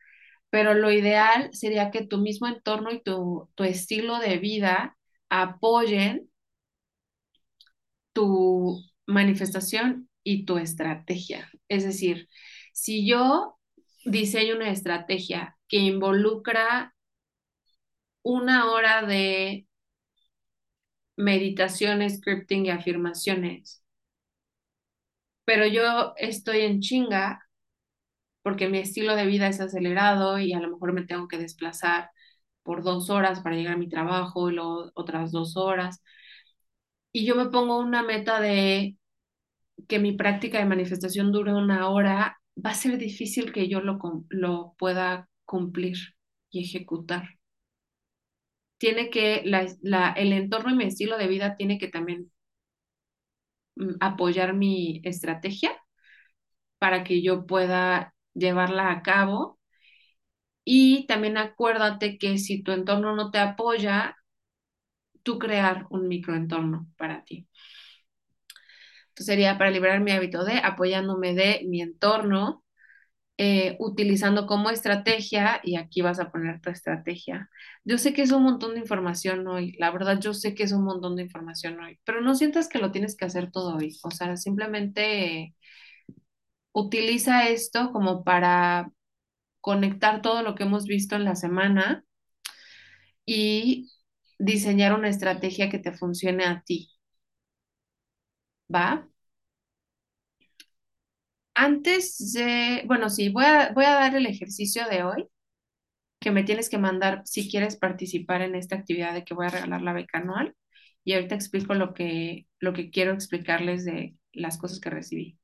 [0.52, 4.98] pero lo ideal sería que tu mismo entorno y tu, estilo de vida
[5.30, 6.30] apoyen
[8.14, 8.82] tu
[9.12, 11.50] manifestación y tu estrategia.
[11.68, 12.30] Es decir,
[12.74, 13.58] si yo
[14.06, 16.96] diseño una estrategia que involucra
[18.24, 19.68] una hora de
[21.18, 23.82] meditación, scripting y afirmaciones,
[25.46, 27.42] pero yo estoy en chinga,
[28.44, 32.12] porque mi estilo de vida es acelerado y a lo mejor me tengo que desplazar
[32.64, 36.02] por dos horas para llegar a mi trabajo y luego otras dos horas.
[37.14, 38.98] Y yo me pongo una meta de
[39.88, 44.00] que mi práctica de manifestación dure una hora, va a ser difícil que yo lo,
[44.30, 45.98] lo pueda cumplir
[46.50, 47.30] y ejecutar.
[48.80, 52.32] Tiene que, la, el entorno y mi estilo de vida tiene que también
[53.76, 55.72] mm, apoyar mi estrategia
[56.80, 59.60] para que yo pueda llevarla a cabo.
[60.66, 64.16] Y también acuérdate que si tu entorno no te apoya,
[65.24, 67.48] tú crear un microentorno para ti.
[69.22, 72.64] Entonces sería para liberar mi hábito de apoyándome de mi entorno,
[73.38, 77.50] eh, utilizando como estrategia, y aquí vas a poner tu estrategia.
[77.86, 80.74] Yo sé que es un montón de información hoy, la verdad yo sé que es
[80.74, 83.98] un montón de información hoy, pero no sientas que lo tienes que hacer todo hoy,
[84.04, 85.56] o sea, simplemente
[86.74, 88.92] utiliza esto como para
[89.62, 92.06] conectar todo lo que hemos visto en la semana
[93.26, 93.92] y
[94.40, 96.92] diseñar una estrategia que te funcione a ti.
[98.76, 99.08] ¿Va?
[101.54, 105.28] Antes de, bueno, sí, voy a, voy a dar el ejercicio de hoy
[106.20, 109.50] que me tienes que mandar si quieres participar en esta actividad de que voy a
[109.50, 110.56] regalar la beca anual.
[111.04, 115.40] Y ahorita explico lo que, lo que quiero explicarles de las cosas que recibí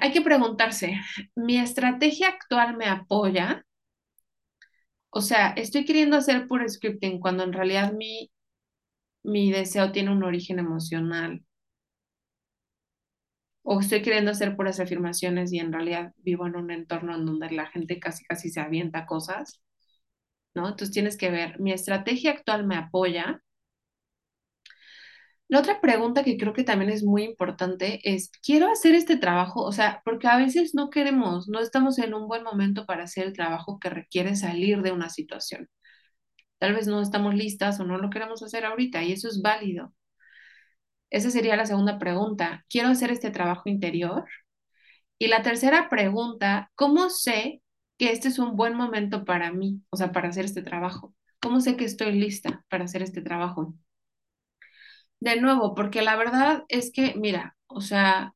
[0.00, 1.00] hay que preguntarse,
[1.34, 3.64] ¿mi estrategia actual me apoya?
[5.10, 8.30] O sea, estoy queriendo hacer puro scripting cuando en realidad mi,
[9.24, 11.45] mi deseo tiene un origen emocional.
[13.68, 17.50] O estoy queriendo hacer puras afirmaciones y en realidad vivo en un entorno en donde
[17.50, 19.60] la gente casi casi se avienta cosas.
[20.54, 20.68] ¿No?
[20.68, 23.42] Entonces tienes que ver, ¿mi estrategia actual me apoya?
[25.48, 29.62] La otra pregunta que creo que también es muy importante es, ¿quiero hacer este trabajo?
[29.64, 33.26] O sea, porque a veces no queremos, no estamos en un buen momento para hacer
[33.26, 35.68] el trabajo que requiere salir de una situación.
[36.58, 39.94] Tal vez no estamos listas o no lo queremos hacer ahorita y eso es válido.
[41.10, 42.64] Esa sería la segunda pregunta.
[42.68, 44.24] ¿Quiero hacer este trabajo interior?
[45.18, 47.62] Y la tercera pregunta, ¿cómo sé
[47.98, 49.82] que este es un buen momento para mí?
[49.90, 51.14] O sea, para hacer este trabajo.
[51.40, 53.74] ¿Cómo sé que estoy lista para hacer este trabajo?
[55.20, 58.34] de nuevo, porque la verdad es que, mira, o sea,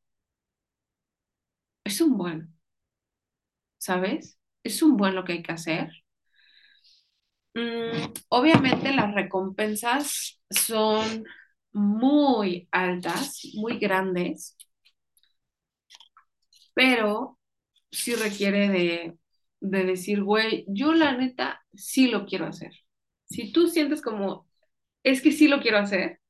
[1.85, 2.55] es un buen,
[3.79, 4.39] ¿sabes?
[4.65, 5.91] Es un buen lo que hay que hacer.
[7.55, 11.25] Mm, obviamente las recompensas son
[11.73, 14.57] muy altas, muy grandes,
[16.75, 17.39] pero
[17.91, 19.19] sí requiere de
[19.65, 22.73] de decir, güey, yo la neta sí lo quiero hacer.
[23.27, 24.49] Si tú sientes como,
[25.05, 26.21] es que sí lo quiero hacer,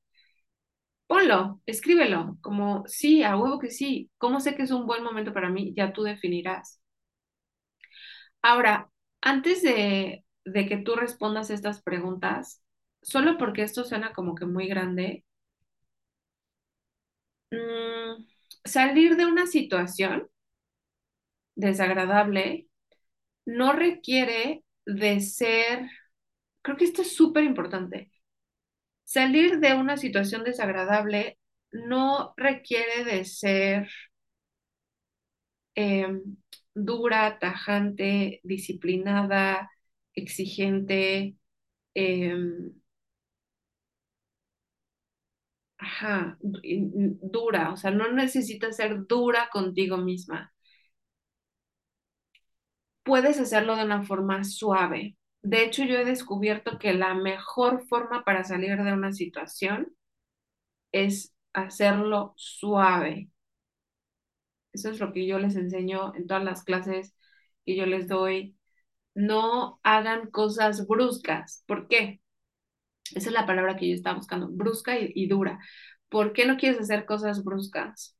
[1.07, 4.09] ponlo, escríbelo, como, sí, a huevo que sí.
[4.17, 5.73] ¿Cómo sé que es un buen momento para mí?
[5.75, 6.81] Ya tú definirás.
[8.41, 8.89] Ahora,
[9.21, 12.63] antes de, de que tú respondas estas preguntas,
[13.01, 15.25] solo porque esto suena como que muy grande,
[17.51, 18.25] mm,
[18.65, 20.27] salir de una situación
[21.55, 22.67] desagradable
[23.45, 25.89] no requiere de ser,
[26.61, 28.11] creo que esto es súper importante,
[29.03, 31.39] salir de una situación desagradable
[31.71, 33.89] no requiere de ser
[35.75, 36.37] em,
[36.73, 39.69] dura, tajante, disciplinada,
[40.15, 41.35] exigente,
[41.95, 42.73] em,
[45.81, 50.53] ajá, dura, o sea, no necesitas ser dura contigo misma.
[53.03, 55.15] Puedes hacerlo de una forma suave.
[55.43, 59.93] De hecho, yo he descubierto que la mejor forma para salir de una situación
[60.93, 63.29] es hacerlo suave.
[64.73, 67.15] Eso es lo que yo les enseño en todas las clases
[67.65, 68.57] que yo les doy.
[69.15, 71.63] No hagan cosas bruscas.
[71.67, 72.20] ¿Por qué?
[73.15, 75.59] Esa es la palabra que yo estaba buscando, brusca y, dura.
[76.09, 78.15] ¿Por qué no quieres hacer cosas bruscas?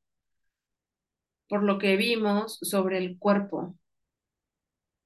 [1.48, 3.76] Por lo que vimos sobre el cuerpo.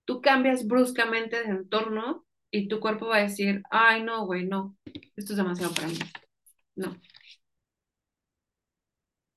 [0.05, 4.77] Tú cambias bruscamente de entorno y tu cuerpo va a decir, ay, no, güey, no,
[5.15, 5.97] esto es demasiado para mí.
[6.75, 6.95] No.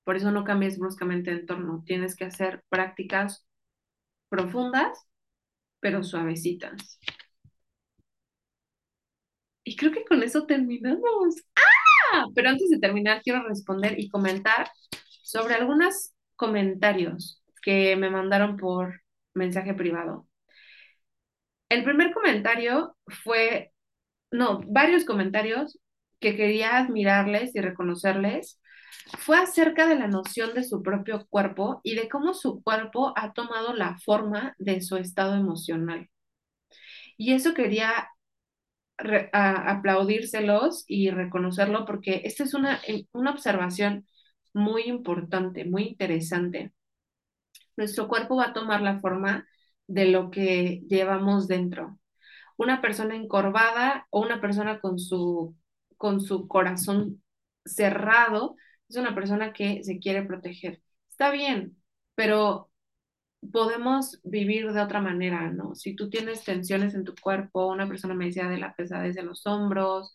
[0.03, 1.83] Por eso no cambies bruscamente de entorno.
[1.85, 3.45] Tienes que hacer prácticas
[4.29, 5.07] profundas,
[5.79, 6.99] pero suavecitas.
[9.69, 11.35] Y creo que con eso terminamos.
[11.55, 12.25] ¡Ah!
[12.33, 14.67] Pero antes de terminar, quiero responder y comentar
[15.21, 19.03] sobre algunos comentarios que me mandaron por
[19.35, 20.27] mensaje privado.
[21.69, 23.71] El primer comentario fue,
[24.31, 25.77] no, varios comentarios
[26.19, 28.59] que quería admirarles y reconocerles
[29.19, 33.33] fue acerca de la noción de su propio cuerpo y de cómo su cuerpo ha
[33.33, 36.09] tomado la forma de su estado emocional.
[37.17, 38.09] Y eso quería
[39.33, 42.81] aplaudírselos y reconocerlo porque esta es una,
[43.13, 44.05] una observación
[44.53, 46.73] muy importante, muy interesante.
[47.77, 49.47] Nuestro cuerpo va a tomar la forma
[49.87, 51.99] de lo que llevamos dentro.
[52.57, 55.55] Una persona encorvada o una persona con su,
[55.97, 57.23] con su corazón
[57.65, 58.55] cerrado
[58.89, 60.81] es una persona que se quiere proteger.
[61.09, 61.77] Está bien,
[62.15, 62.68] pero
[63.51, 65.75] podemos vivir de otra manera, ¿no?
[65.75, 69.23] Si tú tienes tensiones en tu cuerpo, una persona me decía de la pesadez de
[69.23, 70.13] los hombros,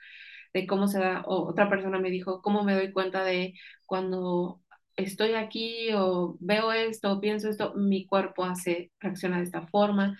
[0.52, 3.54] de cómo se da, o otra persona me dijo, ¿cómo me doy cuenta de
[3.86, 4.60] cuando
[4.96, 10.16] estoy aquí o veo esto o pienso esto, mi cuerpo hace, reacciona de esta forma.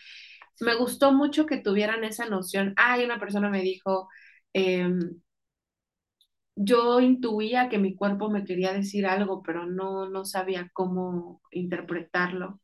[0.60, 2.74] Me gustó mucho que tuvieran esa noción.
[2.76, 4.08] Hay una persona me dijo,
[4.52, 5.20] em,
[6.56, 12.60] yo intuía que mi cuerpo me quería decir algo, pero no, no sabía cómo interpretarlo.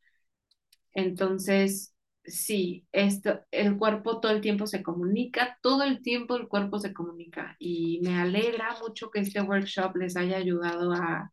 [0.93, 6.79] Entonces, sí, esto, el cuerpo todo el tiempo se comunica, todo el tiempo el cuerpo
[6.79, 11.31] se comunica y me alegra mucho que este workshop les haya ayudado a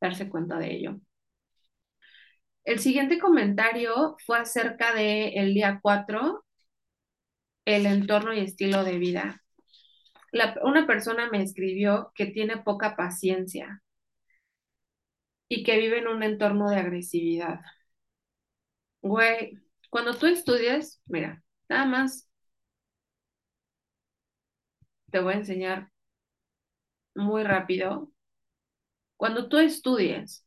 [0.00, 1.00] darse cuenta de ello.
[2.64, 6.44] El siguiente comentario fue acerca del el día 4,
[7.66, 9.42] el entorno y estilo de vida
[10.62, 13.82] una persona me escribió que tiene poca paciencia
[15.48, 17.60] y que vive en un entorno de agresividad.
[19.06, 19.58] Güey,
[19.90, 22.28] cuando tú estudies, mira, nada más
[25.10, 25.90] te voy a enseñar
[27.16, 28.12] muy rápido.
[29.18, 30.46] Cuando tú estudies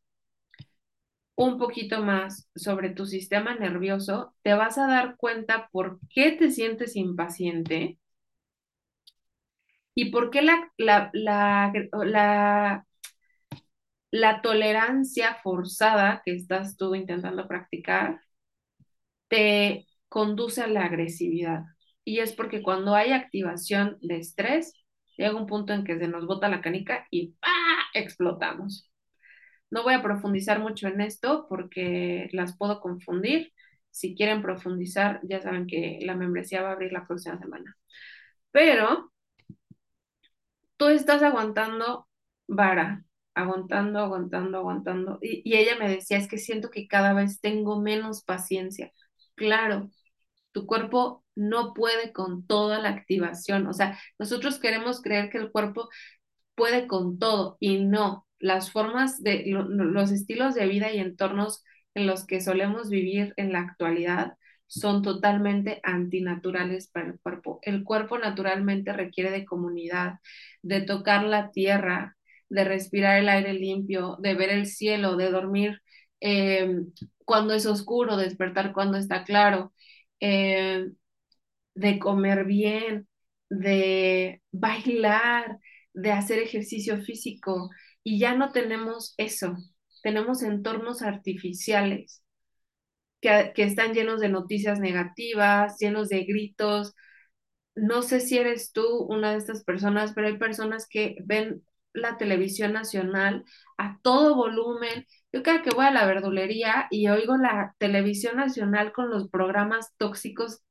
[1.36, 6.51] un poquito más sobre tu sistema nervioso, te vas a dar cuenta por qué te
[6.51, 7.97] sientes impaciente
[9.95, 12.86] ¿Y por qué la, la, la,
[14.12, 18.22] la, tolerancia forzada que estás tú intentando practicar
[19.30, 21.63] te conduce a la agresividad?
[22.03, 24.73] Y es porque cuando hay activación de estrés,
[25.17, 27.36] llega un punto en que se nos bota la canica y
[27.93, 28.89] explotamos.
[29.71, 33.53] No voy a profundizar mucho en esto porque las puedo confundir.
[33.91, 37.75] Si quieren profundizar, ya saben que la membresía va a abrir la próxima semana.
[38.51, 39.11] Pero
[40.77, 42.07] tú estás aguantando
[42.47, 43.03] vara,
[43.36, 45.19] aguantando, aguantando, aguantando.
[45.21, 48.91] Y, ella me decía, es que siento que cada vez tengo menos paciencia.
[49.39, 49.89] Claro,
[50.53, 53.67] tu cuerpo no puede con toda la activación.
[53.67, 55.89] O sea, nosotros queremos creer que el cuerpo
[56.55, 58.27] puede con todo y no.
[58.39, 61.63] Las formas de los estilos de vida y entornos
[61.95, 64.35] en los que solemos vivir en la actualidad
[64.67, 67.59] son totalmente antinaturales para el cuerpo.
[67.63, 70.19] El cuerpo naturalmente requiere de comunidad,
[70.63, 72.17] de tocar la tierra,
[72.49, 75.81] de respirar el aire limpio, de ver el cielo, de dormir
[76.22, 76.70] eh,
[77.26, 79.74] cuando es oscuro, despertar cuando está claro,
[80.20, 80.89] eh,
[81.76, 83.07] de comer bien,
[83.49, 85.59] de bailar,
[85.93, 87.70] de hacer ejercicio físico.
[88.03, 89.55] Y ya no tenemos eso,
[90.03, 92.24] tenemos entornos artificiales
[93.22, 96.95] que, que están llenos de noticias negativas, llenos de gritos.
[97.76, 101.63] No sé si eres tú una de estas personas, pero hay personas que ven
[101.93, 103.45] la televisión nacional
[103.78, 105.05] a todo volumen.
[105.32, 109.93] Yo cada que voy a la verdulería y oigo la televisión nacional con los programas
[109.97, 110.63] tóxicos,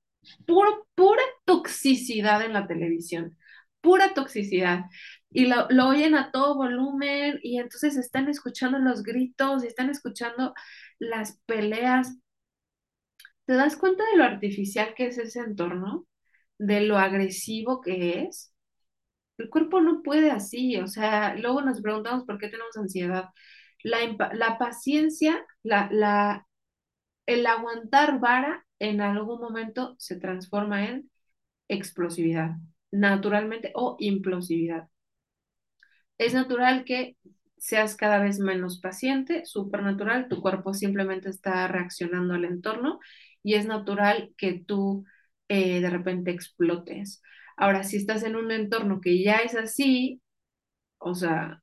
[0.47, 3.37] puro, pura toxicidad en la televisión,
[3.81, 4.87] pura toxicidad.
[5.31, 10.55] Y lo, lo oyen a todo volumen y entonces están escuchando los gritos, están escuchando
[10.99, 12.17] las peleas.
[13.47, 16.07] ¿Te das cuenta de lo artificial que es ese entorno?
[16.59, 18.53] De lo agresivo que es
[19.39, 23.27] el cuerpo no puede así, o sea, luego nos preguntamos por qué tenemos ansiedad.
[23.83, 23.99] La,
[24.35, 26.47] la paciencia, la, la,
[27.27, 31.11] el aguantar vara en algún momento se transforma en
[31.69, 32.53] explosividad,
[32.93, 34.89] naturalmente, o implosividad.
[36.19, 37.17] Es natural que
[37.59, 43.01] seas cada vez menos paciente, supernatural, tu cuerpo simplemente está reaccionando al entorno
[43.43, 45.05] y es natural que tú
[45.49, 47.23] eh, de repente explotes.
[47.57, 50.23] Ahora, si estás en un entorno que ya es así,
[50.99, 51.63] o sea,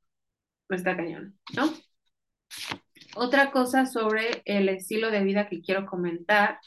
[0.69, 1.73] no está cañón, ¿no?
[3.15, 6.59] Otra cosa sobre el estilo de vida que quiero comentar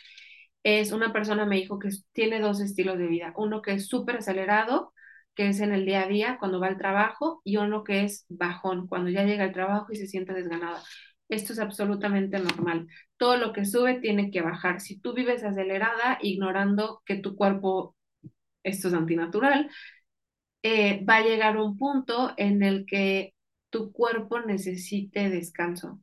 [0.62, 4.16] es una persona me dijo que tiene dos estilos de vida, uno que es súper
[4.16, 4.92] acelerado,
[5.34, 8.26] que es en el día a día cuando va al trabajo, y uno que es
[8.28, 10.82] bajón, cuando ya llega al trabajo y se siente desganada.
[11.28, 12.88] Esto es absolutamente normal.
[13.18, 14.80] Todo lo que sube tiene que bajar.
[14.80, 17.94] Si tú vives acelerada, ignorando que tu cuerpo
[18.62, 19.70] esto es antinatural,
[20.62, 23.34] eh, va a llegar un punto en el que
[23.70, 26.00] tu cuerpo necesite descanso.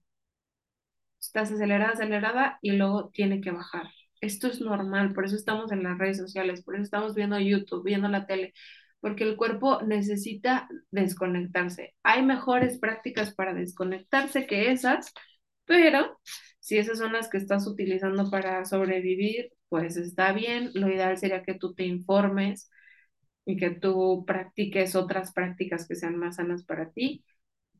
[1.20, 3.88] Estás acelerada, acelerada y luego tiene que bajar.
[4.22, 7.84] Esto es normal, por eso estamos en las redes sociales, por eso estamos viendo YouTube,
[7.84, 8.54] viendo la tele,
[9.00, 11.96] porque el cuerpo necesita desconectarse.
[12.04, 15.14] Hay mejores prácticas para desconectarse que esas,
[15.66, 16.20] pero
[16.60, 20.72] si esas son las que estás utilizando para sobrevivir, pues está bien.
[20.74, 22.70] Lo ideal sería que tú te informes
[23.46, 27.24] y que tú practiques otras prácticas que sean más sanas para ti,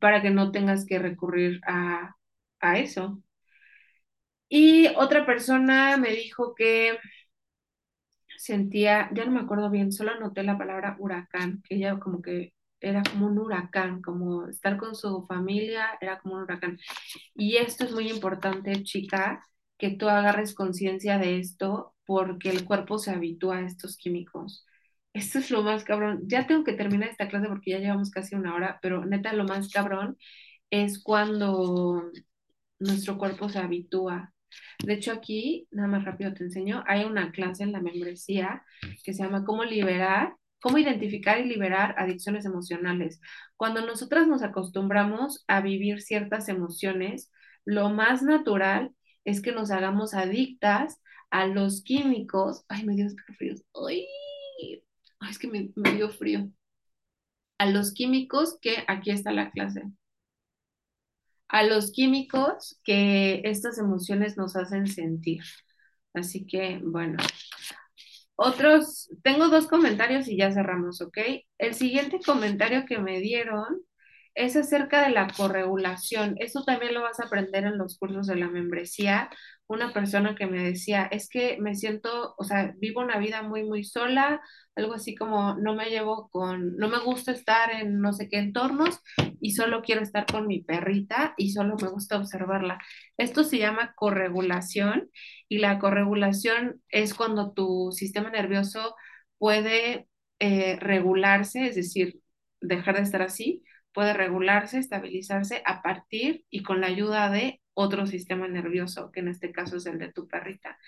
[0.00, 2.16] para que no tengas que recurrir a,
[2.60, 3.22] a eso.
[4.48, 6.98] Y otra persona me dijo que
[8.38, 12.52] sentía, ya no me acuerdo bien, solo anoté la palabra huracán, que ella como que
[12.80, 16.78] era como un huracán, como estar con su familia era como un huracán.
[17.36, 19.46] Y esto es muy importante, chica,
[19.78, 24.65] que tú agarres conciencia de esto porque el cuerpo se habitúa a estos químicos.
[25.16, 26.24] Esto es lo más cabrón.
[26.26, 29.44] Ya tengo que terminar esta clase porque ya llevamos casi una hora, pero neta lo
[29.44, 30.18] más cabrón
[30.70, 32.02] es cuando
[32.78, 34.34] nuestro cuerpo se habitúa.
[34.84, 38.62] De hecho, aquí, nada más rápido te enseño, hay una clase en la membresía
[39.04, 43.18] que se llama Cómo liberar, cómo identificar y liberar adicciones emocionales.
[43.56, 47.32] Cuando nosotras nos acostumbramos a vivir ciertas emociones,
[47.64, 48.92] lo más natural
[49.24, 51.00] es que nos hagamos adictas
[51.30, 52.64] a los químicos.
[52.68, 53.08] Ay, me dio
[53.38, 53.54] frío.
[53.88, 54.06] Ay,
[55.28, 56.50] es que me, me dio frío.
[57.58, 59.82] A los químicos que aquí está la clase.
[61.48, 65.42] A los químicos que estas emociones nos hacen sentir.
[66.12, 67.18] Así que, bueno.
[68.34, 71.18] Otros, tengo dos comentarios y ya cerramos, ¿ok?
[71.58, 73.82] El siguiente comentario que me dieron
[74.36, 76.36] es acerca de la corregulación.
[76.38, 79.30] Eso también lo vas a aprender en los cursos de la membresía.
[79.66, 83.64] Una persona que me decía, es que me siento, o sea, vivo una vida muy,
[83.64, 84.40] muy sola,
[84.76, 88.38] algo así como no me llevo con, no me gusta estar en no sé qué
[88.38, 89.00] entornos
[89.40, 92.78] y solo quiero estar con mi perrita y solo me gusta observarla.
[93.16, 95.10] Esto se llama corregulación
[95.48, 98.94] y la corregulación es cuando tu sistema nervioso
[99.38, 100.08] puede
[100.40, 102.20] eh, regularse, es decir,
[102.60, 103.62] dejar de estar así
[103.96, 109.28] puede regularse, estabilizarse a partir y con la ayuda de otro sistema nervioso, que en
[109.28, 110.78] este caso es el de tu perrita.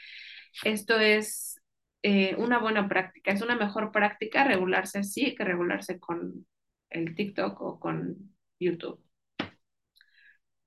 [0.62, 1.59] Esto es
[2.02, 6.46] eh, una buena práctica, es una mejor práctica regularse así que regularse con
[6.90, 9.02] el TikTok o con YouTube.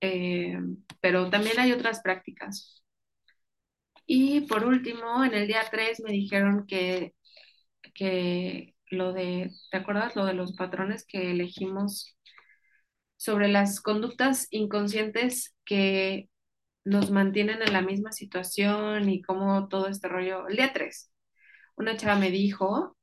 [0.01, 0.57] Eh,
[0.99, 2.83] pero también hay otras prácticas.
[4.07, 7.13] Y por último, en el día 3 me dijeron que,
[7.93, 10.15] que lo de, ¿te acuerdas?
[10.15, 12.17] Lo de los patrones que elegimos
[13.21, 16.27] sobre las conductas inconscientes que
[16.83, 20.47] nos mantienen en la misma situación y cómo todo este rollo.
[20.47, 21.11] El día 3,
[21.75, 22.97] una chava me dijo,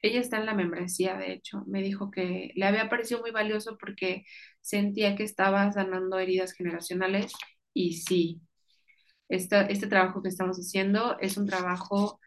[0.00, 3.78] ella está en la membresía, de hecho, me dijo que le había parecido muy valioso
[3.78, 4.24] porque
[4.62, 7.32] sentía que estaba sanando heridas generacionales
[7.72, 8.40] y sí,
[9.28, 12.18] esta, este trabajo que estamos haciendo es un trabajo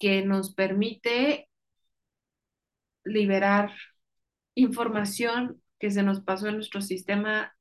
[0.00, 1.48] que nos permite
[3.04, 3.70] liberar
[4.56, 7.54] información que se nos pasó en nuestro sistema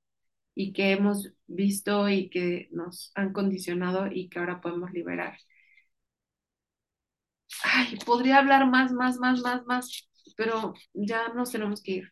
[0.56, 5.38] y que hemos visto y que nos han condicionado y que ahora podemos liberar.
[7.64, 12.12] Ay, podría hablar más, más, más, más, más, pero ya nos tenemos que ir.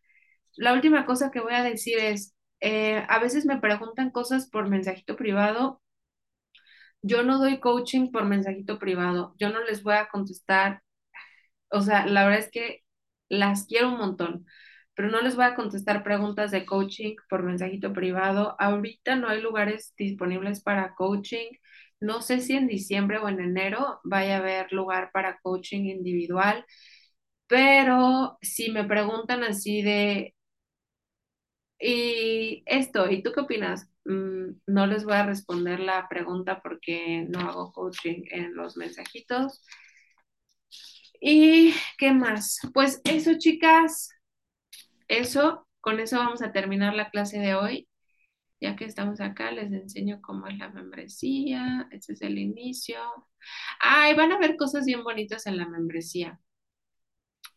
[0.57, 4.69] La última cosa que voy a decir es, eh, a veces me preguntan cosas por
[4.69, 5.81] mensajito privado.
[7.01, 9.35] Yo no doy coaching por mensajito privado.
[9.39, 10.83] Yo no les voy a contestar.
[11.69, 12.83] O sea, la verdad es que
[13.29, 14.45] las quiero un montón,
[14.95, 18.55] pero no les voy a contestar preguntas de coaching por mensajito privado.
[18.59, 21.47] Ahorita no hay lugares disponibles para coaching.
[21.99, 26.65] No sé si en diciembre o en enero vaya a haber lugar para coaching individual,
[27.47, 30.35] pero si me preguntan así de,
[31.79, 33.89] y esto, ¿y tú qué opinas?
[34.05, 39.61] Mm, no les voy a responder la pregunta porque no hago coaching en los mensajitos.
[41.19, 42.59] ¿Y qué más?
[42.73, 44.09] Pues eso, chicas,
[45.11, 47.87] eso, con eso vamos a terminar la clase de hoy.
[48.61, 51.87] Ya que estamos acá, les enseño cómo es la membresía.
[51.91, 52.99] Este es el inicio.
[53.79, 56.39] Ay, van a ver cosas bien bonitas en la membresía.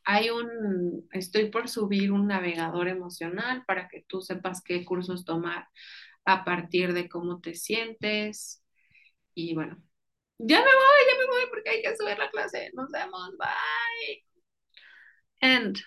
[0.05, 5.69] Hay un, estoy por subir un navegador emocional para que tú sepas qué cursos tomar
[6.25, 8.63] a partir de cómo te sientes.
[9.35, 9.77] Y bueno,
[10.39, 12.71] ya me voy, ya me voy porque hay que subir la clase.
[12.75, 14.25] Nos vemos, bye.
[15.41, 15.85] End.